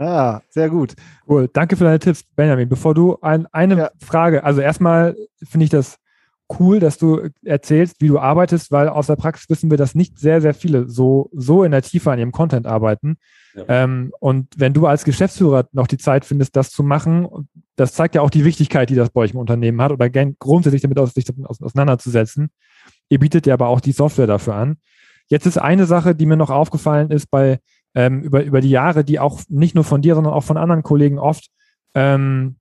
[0.00, 0.94] Ah, sehr gut.
[1.28, 1.50] Cool.
[1.52, 2.70] Danke für deine Tipps, Benjamin.
[2.70, 3.90] Bevor du ein, eine ja.
[4.02, 5.98] Frage, also erstmal finde ich das
[6.58, 10.18] cool, dass du erzählst, wie du arbeitest, weil aus der Praxis wissen wir, dass nicht
[10.18, 13.18] sehr, sehr viele so, so in der Tiefe an ihrem Content arbeiten.
[13.54, 13.64] Ja.
[13.68, 18.14] Ähm, und wenn du als Geschäftsführer noch die Zeit findest, das zu machen, das zeigt
[18.14, 21.12] ja auch die Wichtigkeit, die das bei euch im Unternehmen hat oder grundsätzlich damit aus,
[21.12, 22.50] sich auseinanderzusetzen.
[23.10, 24.78] Ihr bietet ja aber auch die Software dafür an.
[25.28, 27.60] Jetzt ist eine Sache, die mir noch aufgefallen ist bei
[27.94, 30.82] ähm, über, über die Jahre, die auch nicht nur von dir, sondern auch von anderen
[30.82, 31.48] Kollegen oft
[31.94, 32.56] ähm,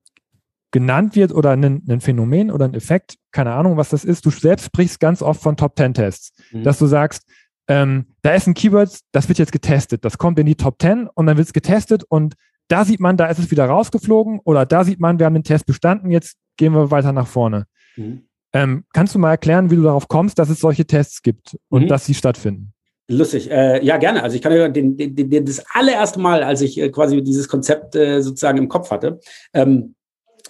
[0.72, 4.26] genannt wird oder ein, ein, Phänomen oder ein Effekt, keine Ahnung, was das ist.
[4.26, 6.64] Du selbst sprichst ganz oft von Top 10 Tests, mhm.
[6.64, 7.24] dass du sagst,
[7.68, 11.08] ähm, da ist ein Keyword, das wird jetzt getestet, das kommt in die Top 10
[11.08, 12.36] und dann wird es getestet und
[12.68, 15.44] da sieht man, da ist es wieder rausgeflogen oder da sieht man, wir haben den
[15.44, 17.66] Test bestanden, jetzt gehen wir weiter nach vorne.
[17.96, 18.24] Mhm.
[18.54, 21.84] Ähm, kannst du mal erklären, wie du darauf kommst, dass es solche Tests gibt und
[21.84, 21.88] mhm.
[21.88, 22.74] dass sie stattfinden?
[23.10, 23.49] Lustig.
[23.49, 24.22] Äh, ja, gerne.
[24.22, 27.47] Also ich kann ja den, den, den, das allererste Mal, als ich äh, quasi dieses
[27.47, 29.20] Konzept äh, sozusagen im Kopf hatte,
[29.51, 29.95] ähm,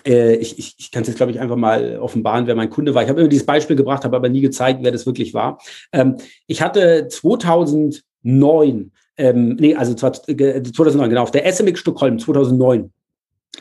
[0.05, 2.93] äh, ich, ich, ich kann es jetzt, glaube ich, einfach mal offenbaren, wer mein Kunde
[2.93, 3.01] war.
[3.01, 5.59] Ich habe immer dieses Beispiel gebracht, habe aber nie gezeigt, wer das wirklich war.
[5.93, 12.91] Ähm, ich hatte 2009, ähm, nee, also 2009, äh, genau, auf der SMX Stockholm 2009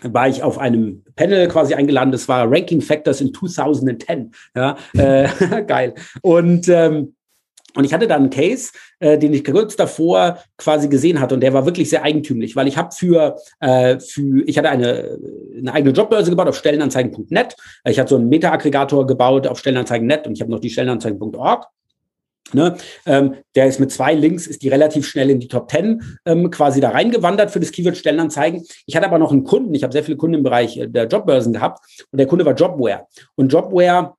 [0.03, 4.32] war ich auf einem Panel quasi eingeladen, das war Ranking Factors in 2010.
[4.55, 5.28] Ja, äh,
[5.66, 5.94] geil.
[6.22, 7.14] Und ähm,
[7.75, 11.43] Und ich hatte da einen Case, äh, den ich kurz davor quasi gesehen hatte und
[11.43, 15.19] der war wirklich sehr eigentümlich, weil ich habe für, äh, für, ich hatte eine,
[15.57, 17.57] eine eigene Jobbörse gebaut auf Stellenanzeigen.net.
[17.85, 21.66] Ich hatte so einen Meta-Aggregator gebaut auf Stellenanzeigen.net und ich habe noch die Stellenanzeigen.org.
[22.55, 26.19] Ne, ähm, der ist mit zwei Links, ist die relativ schnell in die Top 10
[26.25, 28.64] ähm, quasi da reingewandert für das Keyword Stellenanzeigen.
[28.87, 31.07] Ich hatte aber noch einen Kunden, ich habe sehr viele Kunden im Bereich äh, der
[31.07, 33.07] Jobbörsen gehabt und der Kunde war Jobware.
[33.35, 34.14] Und Jobware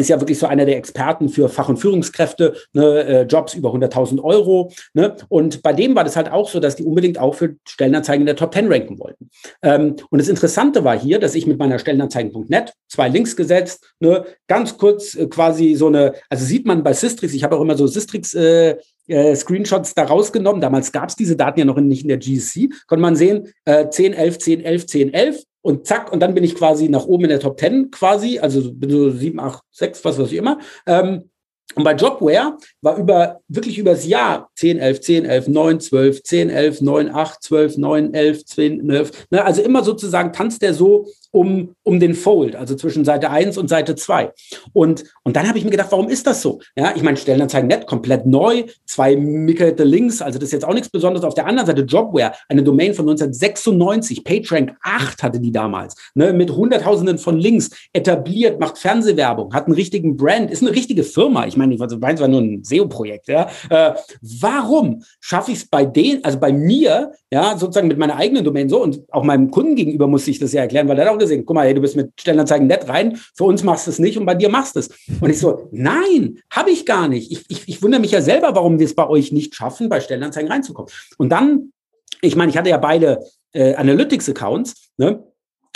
[0.00, 3.72] ist ja wirklich so einer der Experten für Fach- und Führungskräfte, ne, äh, Jobs über
[3.72, 4.72] 100.000 Euro.
[4.94, 5.16] Ne?
[5.28, 8.26] Und bei dem war das halt auch so, dass die unbedingt auch für Stellenanzeigen in
[8.26, 9.30] der Top 10 ranken wollten.
[9.62, 14.24] Ähm, und das Interessante war hier, dass ich mit meiner Stellenanzeigen.net zwei Links gesetzt, ne,
[14.46, 17.76] ganz kurz äh, quasi so eine, also sieht man bei Sistrix, ich habe auch immer
[17.76, 18.76] so Sistrix äh,
[19.10, 20.60] äh, Screenshots da rausgenommen.
[20.60, 22.70] Damals gab es diese Daten ja noch nicht in der GC.
[22.86, 26.44] Konnte man sehen, äh, 10, 11, 10, 11, 10, 11 und zack, und dann bin
[26.44, 30.04] ich quasi nach oben in der Top 10 quasi, also bin so 7, 8, 6,
[30.04, 30.58] was weiß ich immer.
[30.86, 31.30] Ähm,
[31.76, 36.50] und bei Jobware war über, wirklich übers Jahr 10, 11, 10, 11, 9, 12, 10,
[36.50, 39.12] 11, 9, 8, 12, 9, 11, 10, 11.
[39.30, 43.56] Ne, also immer sozusagen tanzt der so um, um den Fold, also zwischen Seite 1
[43.58, 44.32] und Seite 2.
[44.72, 46.60] Und, und dann habe ich mir gedacht, warum ist das so?
[46.76, 50.74] Ja, ich meine, Stellenanzeigen net, komplett neu, zwei mickelte Links, also das ist jetzt auch
[50.74, 51.24] nichts Besonderes.
[51.24, 56.32] Auf der anderen Seite Jobware, eine Domain von 1996, PageRank 8 hatte die damals, ne,
[56.32, 61.46] mit Hunderttausenden von Links, etabliert, macht Fernsehwerbung, hat einen richtigen Brand, ist eine richtige Firma.
[61.46, 63.28] Ich meine, ich es war nur ein SEO-Projekt.
[63.28, 63.48] Ja.
[63.68, 68.44] Äh, warum schaffe ich es bei denen, also bei mir, ja, sozusagen mit meiner eigenen
[68.44, 71.19] Domain so und auch meinem Kunden gegenüber muss ich das ja erklären, weil er auch
[71.20, 73.98] gesehen, guck mal, hey, du bist mit Stellenanzeigen nett rein, für uns machst du es
[73.98, 74.90] nicht und bei dir machst du es.
[75.20, 77.30] Und ich so, nein, habe ich gar nicht.
[77.30, 80.00] Ich, ich, ich wundere mich ja selber, warum wir es bei euch nicht schaffen, bei
[80.00, 80.90] Stellenanzeigen reinzukommen.
[81.16, 81.72] Und dann,
[82.20, 83.20] ich meine, ich hatte ja beide
[83.52, 85.24] äh, Analytics-Accounts, ne?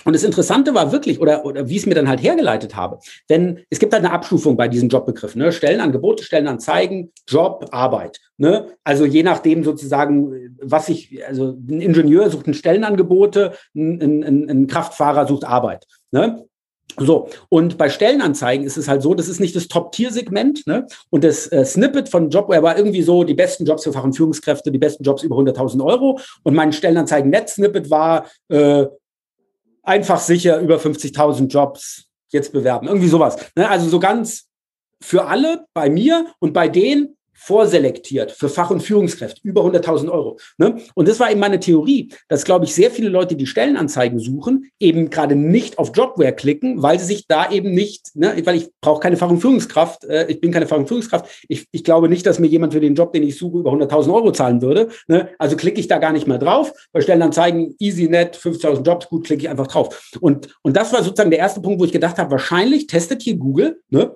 [0.05, 2.99] Und das Interessante war wirklich, oder, oder wie ich es mir dann halt hergeleitet habe,
[3.29, 5.41] denn es gibt halt eine Abstufung bei diesen Jobbegriffen.
[5.41, 5.53] Ne?
[5.53, 8.21] Stellenangebote, Stellenanzeigen, Job, Arbeit.
[8.37, 8.69] Ne?
[8.85, 14.67] Also je nachdem sozusagen, was ich, also ein Ingenieur sucht ein Stellenangebote, ein, ein, ein
[14.67, 15.87] Kraftfahrer sucht Arbeit.
[16.11, 16.45] Ne?
[16.97, 20.67] So, und bei Stellenanzeigen ist es halt so, das ist nicht das Top-Tier-Segment.
[20.67, 20.87] Ne?
[21.11, 24.17] Und das äh, Snippet von Jobware war irgendwie so, die besten Jobs für Fach- und
[24.17, 26.21] Führungskräfte, die besten Jobs über 100.000 Euro.
[26.45, 28.87] Und mein Stellenanzeigen-Net-Snippet war äh,
[29.85, 32.89] einfach sicher über 50.000 Jobs jetzt bewerben.
[32.89, 33.37] Irgendwie sowas.
[33.55, 33.69] Ne?
[33.69, 34.49] Also so ganz
[35.01, 40.39] für alle bei mir und bei denen, vorselektiert für Fach- und Führungskräfte, über 100.000 Euro.
[40.59, 40.77] Ne?
[40.95, 44.71] Und das war eben meine Theorie, dass, glaube ich, sehr viele Leute, die Stellenanzeigen suchen,
[44.81, 48.71] eben gerade nicht auf Jobware klicken, weil sie sich da eben nicht, ne, weil ich
[48.81, 52.09] brauche keine Fach- und Führungskraft, äh, ich bin keine Fach- und Führungskraft, ich, ich glaube
[52.09, 54.89] nicht, dass mir jemand für den Job, den ich suche, über 100.000 Euro zahlen würde.
[55.09, 55.29] Ne?
[55.39, 56.73] Also klicke ich da gar nicht mehr drauf.
[56.93, 60.11] Bei Stellenanzeigen, easy, net, 50.000 Jobs, gut, klicke ich einfach drauf.
[60.21, 63.37] Und, und das war sozusagen der erste Punkt, wo ich gedacht habe, wahrscheinlich testet hier
[63.37, 64.15] Google, ne,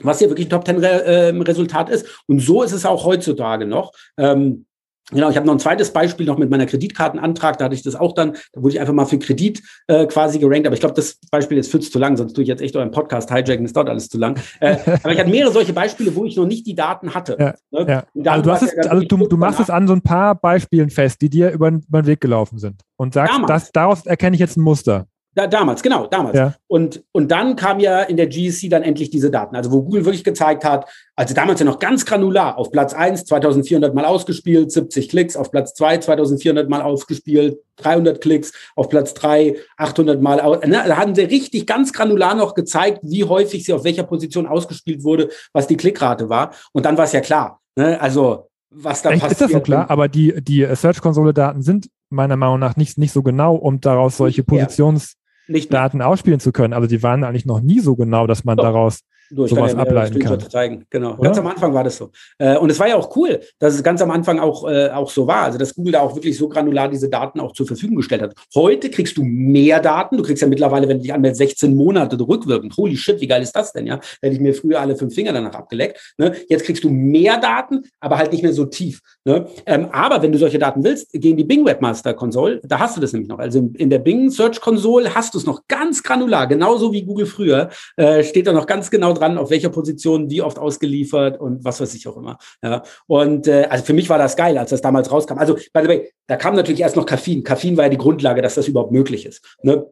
[0.00, 2.24] was hier wirklich ein Top-10-Resultat äh, ist.
[2.26, 3.92] Und so ist es auch heutzutage noch.
[4.16, 4.66] Ähm,
[5.10, 7.58] Genau, ich habe noch ein zweites Beispiel noch mit meiner Kreditkartenantrag.
[7.58, 10.38] Da hatte ich das auch dann, da wurde ich einfach mal für Kredit äh, quasi
[10.38, 10.66] gerankt.
[10.66, 12.92] Aber ich glaube, das Beispiel ist fürs zu lang, sonst tue ich jetzt echt euren
[12.92, 14.38] Podcast hijacken, ist dort alles zu lang.
[14.60, 17.36] Äh, aber ich hatte mehrere solche Beispiele, wo ich noch nicht die Daten hatte.
[17.38, 18.04] Ja, ne?
[18.14, 18.32] ja.
[18.32, 21.20] Also, du, hast es, also du, du machst es an so ein paar Beispielen fest,
[21.20, 22.80] die dir über, über den Weg gelaufen sind.
[22.96, 25.06] Und sagst, das, daraus erkenne ich jetzt ein Muster.
[25.34, 26.36] Da, damals, genau, damals.
[26.36, 26.54] Ja.
[26.66, 30.04] Und, und dann kam ja in der GSC dann endlich diese Daten, also wo Google
[30.04, 34.70] wirklich gezeigt hat, also damals ja noch ganz granular, auf Platz 1 2400 Mal ausgespielt,
[34.70, 40.36] 70 Klicks, auf Platz 2 2400 Mal ausgespielt, 300 Klicks, auf Platz 3 800 Mal,
[40.66, 44.46] ne, da hatten sie richtig ganz granular noch gezeigt, wie häufig sie auf welcher Position
[44.46, 46.52] ausgespielt wurde, was die Klickrate war.
[46.72, 47.98] Und dann war es ja klar, ne?
[47.98, 49.32] also was da Echt, passiert.
[49.32, 49.90] Ist das so klar?
[49.90, 54.42] Aber die, die Search-Konsole-Daten sind meiner Meinung nach nicht, nicht so genau, um daraus solche
[54.42, 55.14] Positions-
[55.48, 56.72] nicht Daten ausspielen zu können.
[56.72, 58.64] Also die waren eigentlich noch nie so genau, dass man Doch.
[58.64, 60.40] daraus Du, sowas ableiten kann.
[60.40, 60.84] Zeigen.
[60.90, 61.14] Genau.
[61.14, 61.22] Oder?
[61.22, 62.10] Ganz am Anfang war das so.
[62.38, 65.10] Äh, und es war ja auch cool, dass es ganz am Anfang auch, äh, auch
[65.10, 65.44] so war.
[65.44, 68.34] Also, dass Google da auch wirklich so granular diese Daten auch zur Verfügung gestellt hat.
[68.54, 70.16] Heute kriegst du mehr Daten.
[70.16, 72.76] Du kriegst ja mittlerweile, wenn du dich anmeldest, 16 Monate rückwirkend.
[72.76, 73.86] Holy shit, wie geil ist das denn?
[73.86, 76.14] Ja, hätte ich mir früher alle fünf Finger danach abgeleckt.
[76.18, 76.34] Ne?
[76.48, 79.00] Jetzt kriegst du mehr Daten, aber halt nicht mehr so tief.
[79.24, 79.46] Ne?
[79.66, 83.00] Ähm, aber wenn du solche Daten willst, gehen die Bing Webmaster Console, da hast du
[83.00, 83.38] das nämlich noch.
[83.38, 87.26] Also in der Bing Search Console hast du es noch ganz granular, genauso wie Google
[87.26, 91.64] früher, äh, steht da noch ganz genau dran, auf welcher Position wie oft ausgeliefert und
[91.64, 92.38] was weiß ich auch immer.
[92.62, 92.82] Ja.
[93.06, 95.38] Und äh, also für mich war das geil, als das damals rauskam.
[95.38, 97.42] Also, by the way, da kam natürlich erst noch Kaffein.
[97.42, 99.56] Kaffein war ja die Grundlage, dass das überhaupt möglich ist.
[99.62, 99.86] Ne?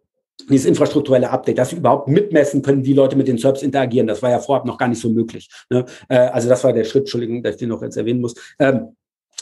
[0.48, 4.06] dieses infrastrukturelle Update, dass sie überhaupt mitmessen können, wie Leute mit den Serbs interagieren.
[4.06, 5.48] Das war ja vorab noch gar nicht so möglich.
[5.68, 5.84] Ne?
[6.08, 8.34] Äh, also das war der Schritt, Entschuldigung, dass ich den noch jetzt erwähnen muss.
[8.58, 8.96] Ähm,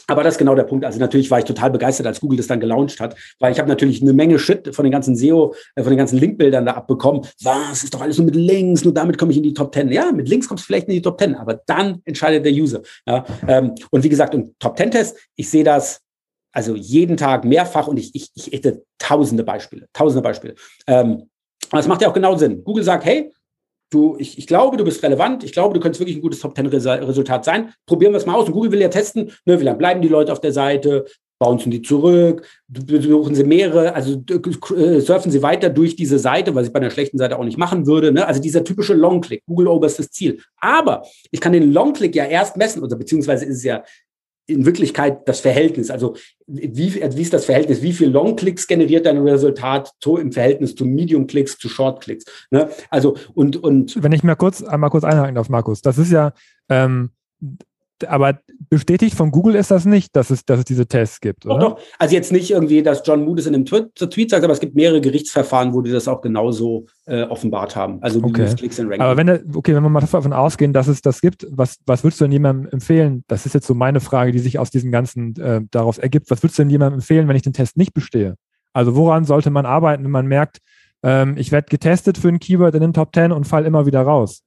[0.09, 0.85] Aber das ist genau der Punkt.
[0.85, 3.69] Also natürlich war ich total begeistert, als Google das dann gelauncht hat, weil ich habe
[3.69, 7.25] natürlich eine Menge Shit von den ganzen SEO, äh, von den ganzen Linkbildern da abbekommen.
[7.43, 9.91] Was ist doch alles nur mit Links, nur damit komme ich in die Top 10.
[9.91, 12.81] Ja, mit Links kommst du vielleicht in die Top 10, aber dann entscheidet der User.
[13.05, 16.01] Ja, ähm, und wie gesagt, und Top 10 Test, ich sehe das
[16.51, 20.55] also jeden Tag mehrfach und ich, ich, ich hätte tausende Beispiele, tausende Beispiele.
[20.87, 21.29] Ähm,
[21.69, 22.63] aber es macht ja auch genau Sinn.
[22.63, 23.31] Google sagt, hey,
[23.89, 27.45] du, ich, ich glaube, du bist relevant, ich glaube, du könntest wirklich ein gutes Top-10-Resultat
[27.45, 27.73] sein.
[27.85, 28.47] Probieren wir es mal aus.
[28.47, 31.05] Und Google will ja testen, ne, wie lange bleiben die Leute auf der Seite,
[31.39, 34.21] bouncen die zurück, besuchen sie mehrere, also
[34.75, 37.57] äh, surfen sie weiter durch diese Seite, was ich bei einer schlechten Seite auch nicht
[37.57, 38.11] machen würde.
[38.11, 38.27] Ne?
[38.27, 40.41] Also dieser typische Long-Click, Google oberstes Ziel.
[40.57, 43.83] Aber ich kann den Long-Click ja erst messen, oder beziehungsweise ist es ja
[44.49, 45.91] in Wirklichkeit das Verhältnis.
[45.91, 46.15] Also
[46.47, 47.81] wie, wie ist das Verhältnis?
[47.81, 52.25] Wie viel Long-Clicks generiert dein Resultat so im Verhältnis zu Medium-Clicks, zu Short-Clicks?
[52.51, 52.69] Ne?
[52.89, 56.33] Also und, und wenn ich mal kurz einmal kurz einhaken darf, Markus, das ist ja
[56.69, 57.11] ähm,
[58.07, 58.39] aber
[58.69, 61.59] bestätigt von Google ist das nicht, dass es, dass es diese Tests gibt, oder?
[61.59, 61.81] Doch, doch.
[61.97, 64.59] Also jetzt nicht irgendwie, dass John Mood es in einem Tweet, Tweet sagt, aber es
[64.59, 68.01] gibt mehrere Gerichtsverfahren, wo die das auch genauso äh, offenbart haben.
[68.01, 68.53] Also okay.
[68.55, 69.01] Klicks and Ranking.
[69.01, 72.21] Aber wenn, okay, wenn wir mal davon ausgehen, dass es das gibt, was, was würdest
[72.21, 73.23] du denn jemandem empfehlen?
[73.27, 76.29] Das ist jetzt so meine Frage, die sich aus diesem ganzen äh, daraus ergibt.
[76.31, 78.35] Was würdest du denn jemandem empfehlen, wenn ich den Test nicht bestehe?
[78.73, 80.59] Also woran sollte man arbeiten, wenn man merkt,
[81.03, 84.01] ähm, ich werde getestet für ein Keyword in den Top 10 und fall immer wieder
[84.01, 84.43] raus?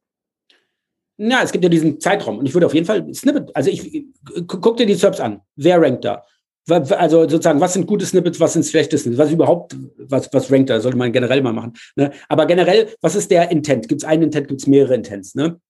[1.25, 4.07] Ja, es gibt ja diesen Zeitraum und ich würde auf jeden Fall Snippet, also ich
[4.49, 5.41] guck dir die Subs an.
[5.55, 6.25] Wer rankt da?
[6.68, 10.70] Also sozusagen, was sind gute Snippets, was sind schlechte Snippets, was überhaupt, was, was rankt
[10.70, 11.75] da, sollte man generell mal machen.
[11.95, 12.11] Ne?
[12.29, 13.89] Aber generell, was ist der Intent?
[13.89, 15.37] Gibt es einen Intent, gibt es mehrere Intents?
[15.37, 15.61] Ne?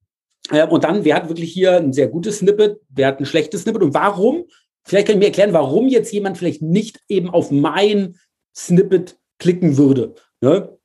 [0.51, 3.63] Äh, und dann, wer hat wirklich hier ein sehr gutes Snippet, wer hat ein schlechtes
[3.63, 4.45] Snippet und warum?
[4.85, 8.17] Vielleicht kann ich mir erklären, warum jetzt jemand vielleicht nicht eben auf mein
[8.57, 10.15] Snippet klicken würde.
[10.41, 10.79] Ne?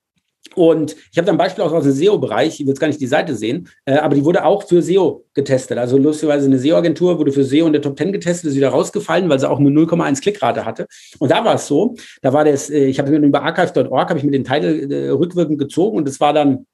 [0.57, 2.99] Und ich habe da ein Beispiel auch aus dem SEO-Bereich, ich will jetzt gar nicht
[2.99, 5.77] die Seite sehen, äh, aber die wurde auch für SEO getestet.
[5.77, 9.29] Also lustigerweise eine SEO-Agentur wurde für SEO in der Top 10 getestet, ist wieder rausgefallen,
[9.29, 10.87] weil sie auch nur 0,1 Klickrate hatte.
[11.19, 11.93] Und da war es so,
[12.23, 15.09] da war das, äh, ich habe mir über archive.org, habe ich mir den Titel äh,
[15.09, 16.65] rückwirkend gezogen und es war dann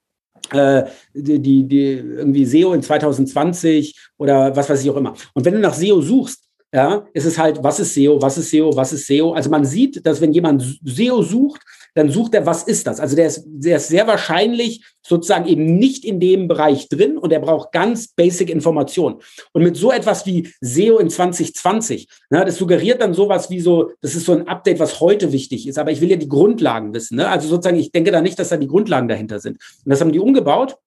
[0.51, 5.13] äh, die, die, die irgendwie SEO in 2020 oder was weiß ich auch immer.
[5.33, 8.49] Und wenn du nach SEO suchst, ja, ist es halt, was ist SEO, was ist
[8.49, 9.33] SEO, was ist SEO.
[9.33, 11.61] Also man sieht, dass wenn jemand SEO sucht,
[11.93, 12.99] dann sucht er, was ist das?
[12.99, 17.31] Also der ist, der ist sehr wahrscheinlich sozusagen eben nicht in dem Bereich drin und
[17.31, 19.17] er braucht ganz basic Informationen.
[19.51, 23.91] Und mit so etwas wie SEO in 2020, ne, das suggeriert dann sowas wie so,
[24.01, 26.93] das ist so ein Update, was heute wichtig ist, aber ich will ja die Grundlagen
[26.93, 27.17] wissen.
[27.17, 27.27] Ne?
[27.27, 29.57] Also sozusagen, ich denke da nicht, dass da die Grundlagen dahinter sind.
[29.85, 30.77] Und das haben die umgebaut.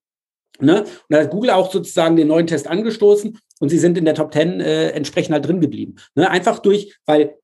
[0.61, 0.83] Ne?
[0.83, 4.15] Und da hat Google auch sozusagen den neuen Test angestoßen und sie sind in der
[4.15, 5.97] Top 10 äh, entsprechend halt drin geblieben.
[6.15, 6.31] Ne?
[6.31, 7.37] Einfach durch, weil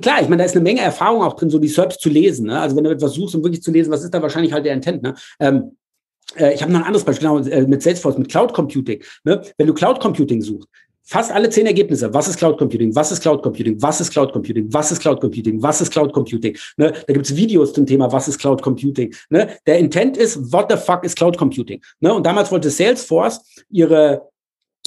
[0.00, 2.46] klar, ich meine, da ist eine Menge Erfahrung auch drin, so die SERPs zu lesen.
[2.46, 2.60] Ne?
[2.60, 4.74] Also wenn du etwas suchst, um wirklich zu lesen, was ist da wahrscheinlich halt der
[4.74, 5.02] Intent.
[5.02, 5.14] Ne?
[5.38, 5.76] Ähm,
[6.36, 9.02] äh, ich habe noch ein anderes Beispiel, genau, äh, mit Salesforce, mit Cloud Computing.
[9.24, 9.42] Ne?
[9.58, 10.68] Wenn du Cloud Computing suchst,
[11.10, 12.12] fast alle zehn Ergebnisse.
[12.14, 12.94] Was ist Cloud Computing?
[12.94, 13.82] Was ist Cloud Computing?
[13.82, 14.72] Was ist Cloud Computing?
[14.72, 15.60] Was ist Cloud Computing?
[15.60, 16.56] Was ist Cloud Computing?
[16.76, 16.92] Ne?
[17.06, 19.12] Da gibt's Videos zum Thema, was ist Cloud Computing?
[19.28, 19.48] Ne?
[19.66, 21.82] Der Intent ist, what the fuck ist Cloud Computing?
[21.98, 22.14] Ne?
[22.14, 23.40] Und damals wollte Salesforce
[23.70, 24.22] ihre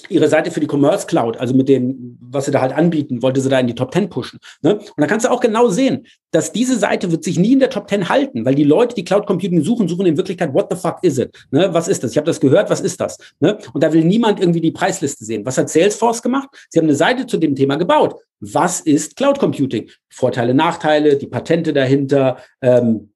[0.10, 3.42] ihre Seite für die Commerce Cloud, also mit dem, was sie da halt anbieten, wollte
[3.42, 4.40] sie da in die Top 10 pushen.
[4.62, 4.76] Ne?
[4.76, 7.70] Und da kannst du auch genau sehen, dass diese Seite wird sich nie in der
[7.70, 10.76] Top 10 halten, weil die Leute, die Cloud Computing suchen, suchen in Wirklichkeit, what the
[10.76, 11.32] fuck is it?
[11.52, 11.74] Ne?
[11.74, 12.12] Was ist das?
[12.12, 13.18] Ich habe das gehört, was ist das?
[13.40, 13.58] Ne?
[13.74, 15.46] Und da will niemand irgendwie die Preisliste sehen.
[15.46, 16.50] Was hat Salesforce gemacht?
[16.70, 18.16] Sie haben eine Seite zu dem Thema gebaut.
[18.40, 19.90] Was ist Cloud Computing?
[20.10, 23.13] Vorteile, Nachteile, die Patente dahinter, ähm,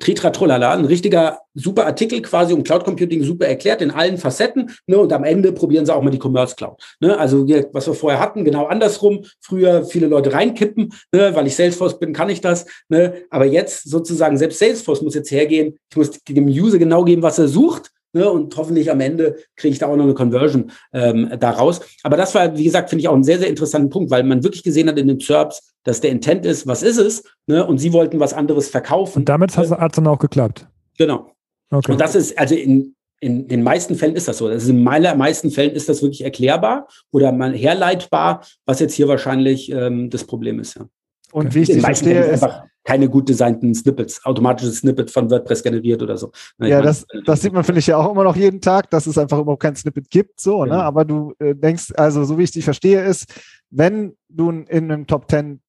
[0.00, 4.70] Tritratrolala, ein richtiger super Artikel quasi um Cloud Computing super erklärt in allen Facetten.
[4.86, 6.82] Ne, und am Ende probieren sie auch mal die Commerce Cloud.
[7.00, 9.24] Ne, also was wir vorher hatten, genau andersrum.
[9.40, 12.66] Früher viele Leute reinkippen, ne, weil ich Salesforce bin, kann ich das.
[12.88, 15.78] Ne, aber jetzt sozusagen selbst Salesforce muss jetzt hergehen.
[15.90, 17.90] Ich muss dem User genau geben, was er sucht.
[18.12, 21.80] Ne, und hoffentlich am Ende kriege ich da auch noch eine Conversion ähm, daraus.
[22.02, 24.42] Aber das war, wie gesagt, finde ich auch einen sehr, sehr interessanten Punkt, weil man
[24.42, 27.24] wirklich gesehen hat in den SERPs, dass der Intent ist, was ist es?
[27.46, 29.20] Ne, und sie wollten was anderes verkaufen.
[29.20, 30.66] Und damit hat es dann auch geklappt.
[30.98, 31.32] Genau.
[31.70, 31.92] Okay.
[31.92, 34.46] Und das ist, also in, in den meisten Fällen ist das so.
[34.46, 39.08] Also in den meisten Fällen ist das wirklich erklärbar oder mal herleitbar, was jetzt hier
[39.08, 40.76] wahrscheinlich ähm, das Problem ist.
[40.76, 40.86] Ja.
[41.32, 45.62] Und wie ich die verstehe, ist einfach keine gut designten Snippets, automatisches Snippet von WordPress
[45.62, 46.32] generiert oder so.
[46.58, 48.90] Na, ja, meine, das, das sieht man, finde ich, ja auch immer noch jeden Tag,
[48.90, 50.76] dass es einfach überhaupt kein Snippet gibt, so, ja.
[50.76, 50.82] ne?
[50.82, 53.26] Aber du äh, denkst, also so wie ich dich verstehe, ist,
[53.70, 55.60] wenn du in einem Top 10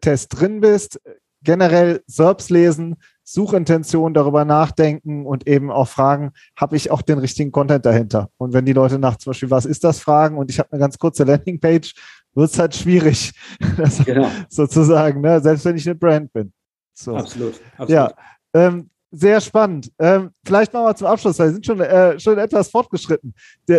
[0.00, 1.00] Test drin bist,
[1.42, 7.52] generell SERPs lesen, Suchintention darüber nachdenken und eben auch fragen, habe ich auch den richtigen
[7.52, 8.30] Content dahinter?
[8.36, 10.80] Und wenn die Leute nach zum Beispiel, was ist das, fragen und ich habe eine
[10.80, 11.94] ganz kurze Landingpage,
[12.34, 13.32] wird es halt schwierig,
[14.04, 14.28] genau.
[14.48, 15.40] sozusagen, ne?
[15.40, 16.52] selbst wenn ich eine Brand bin.
[16.92, 17.16] So.
[17.16, 17.90] Absolut, absolut.
[17.90, 18.12] Ja,
[18.52, 19.92] ähm, sehr spannend.
[19.98, 23.32] Ähm, vielleicht machen wir zum Abschluss, weil wir sind schon, äh, schon etwas fortgeschritten.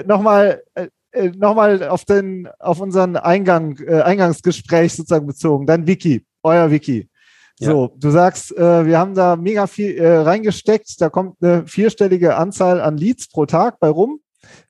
[0.05, 6.25] Nochmal, äh, äh, nochmal auf den, auf unseren Eingang, äh, Eingangsgespräch sozusagen bezogen, dein Wiki,
[6.43, 7.09] euer Wiki.
[7.57, 7.91] So, ja.
[7.97, 12.81] du sagst, äh, wir haben da mega viel äh, reingesteckt, da kommt eine vierstellige Anzahl
[12.81, 14.19] an Leads pro Tag bei rum,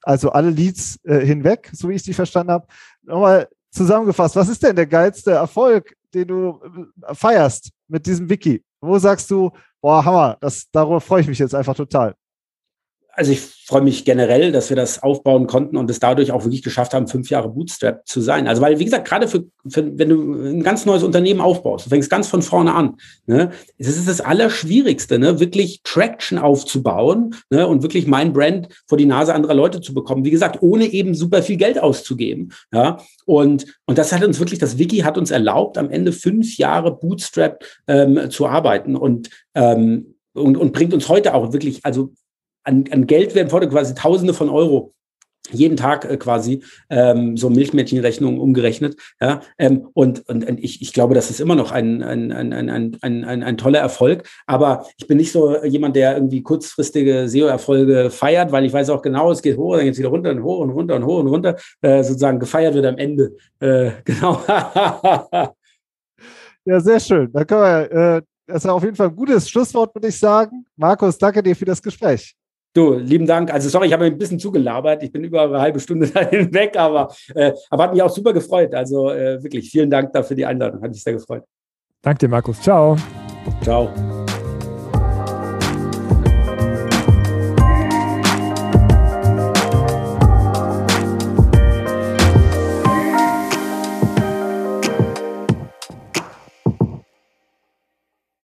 [0.03, 2.67] also alle Leads äh, hinweg, so wie ich die verstanden habe.
[3.01, 6.61] Nochmal zusammengefasst, was ist denn der geilste Erfolg, den du
[7.07, 8.63] äh, feierst mit diesem Wiki?
[8.81, 12.13] Wo sagst du, boah, Hammer, das, darüber freue ich mich jetzt einfach total?
[13.15, 16.61] Also ich freue mich generell, dass wir das aufbauen konnten und es dadurch auch wirklich
[16.61, 18.47] geschafft haben, fünf Jahre Bootstrap zu sein.
[18.47, 21.89] Also weil, wie gesagt, gerade für, für wenn du ein ganz neues Unternehmen aufbaust, du
[21.89, 27.67] fängst ganz von vorne an, ne, es ist das Allerschwierigste, ne, wirklich Traction aufzubauen ne,
[27.67, 30.25] und wirklich mein Brand vor die Nase anderer Leute zu bekommen.
[30.25, 32.51] Wie gesagt, ohne eben super viel Geld auszugeben.
[32.71, 36.57] Ja, und, und das hat uns wirklich, das Wiki hat uns erlaubt, am Ende fünf
[36.57, 42.11] Jahre Bootstrap ähm, zu arbeiten und ähm, und, und bringt uns heute auch wirklich, also
[42.65, 44.95] an, an Geld werden heute quasi Tausende von Euro
[45.51, 48.97] jeden Tag äh, quasi ähm, so Milchmädchenrechnungen umgerechnet.
[49.21, 52.53] Ja, ähm, und, und, und ich, ich glaube, das ist immer noch ein, ein, ein,
[52.53, 52.69] ein,
[53.01, 54.27] ein, ein, ein toller Erfolg.
[54.47, 59.01] Aber ich bin nicht so jemand, der irgendwie kurzfristige SEO-Erfolge feiert, weil ich weiß auch
[59.01, 61.19] genau, es geht hoch, dann geht es wieder runter und hoch und runter und hoch
[61.19, 61.55] und runter.
[61.81, 63.35] Äh, sozusagen gefeiert wird am Ende.
[63.59, 64.41] Äh, genau.
[66.65, 67.31] ja, sehr schön.
[67.31, 70.65] Da können wir, äh, das ist auf jeden Fall ein gutes Schlusswort, würde ich sagen.
[70.75, 72.35] Markus, danke dir für das Gespräch.
[72.75, 73.53] Du, lieben Dank.
[73.53, 75.01] Also sorry, ich habe ein bisschen zugelabert.
[75.01, 78.33] Ich bin über eine halbe Stunde dahin weg, aber, äh, aber hat mich auch super
[78.33, 78.75] gefreut.
[78.75, 80.81] Also äh, wirklich vielen Dank dafür die Einladung.
[80.81, 81.43] Hat mich sehr gefreut.
[82.01, 82.61] Danke dir, Markus.
[82.61, 82.97] Ciao.
[83.63, 83.89] Ciao.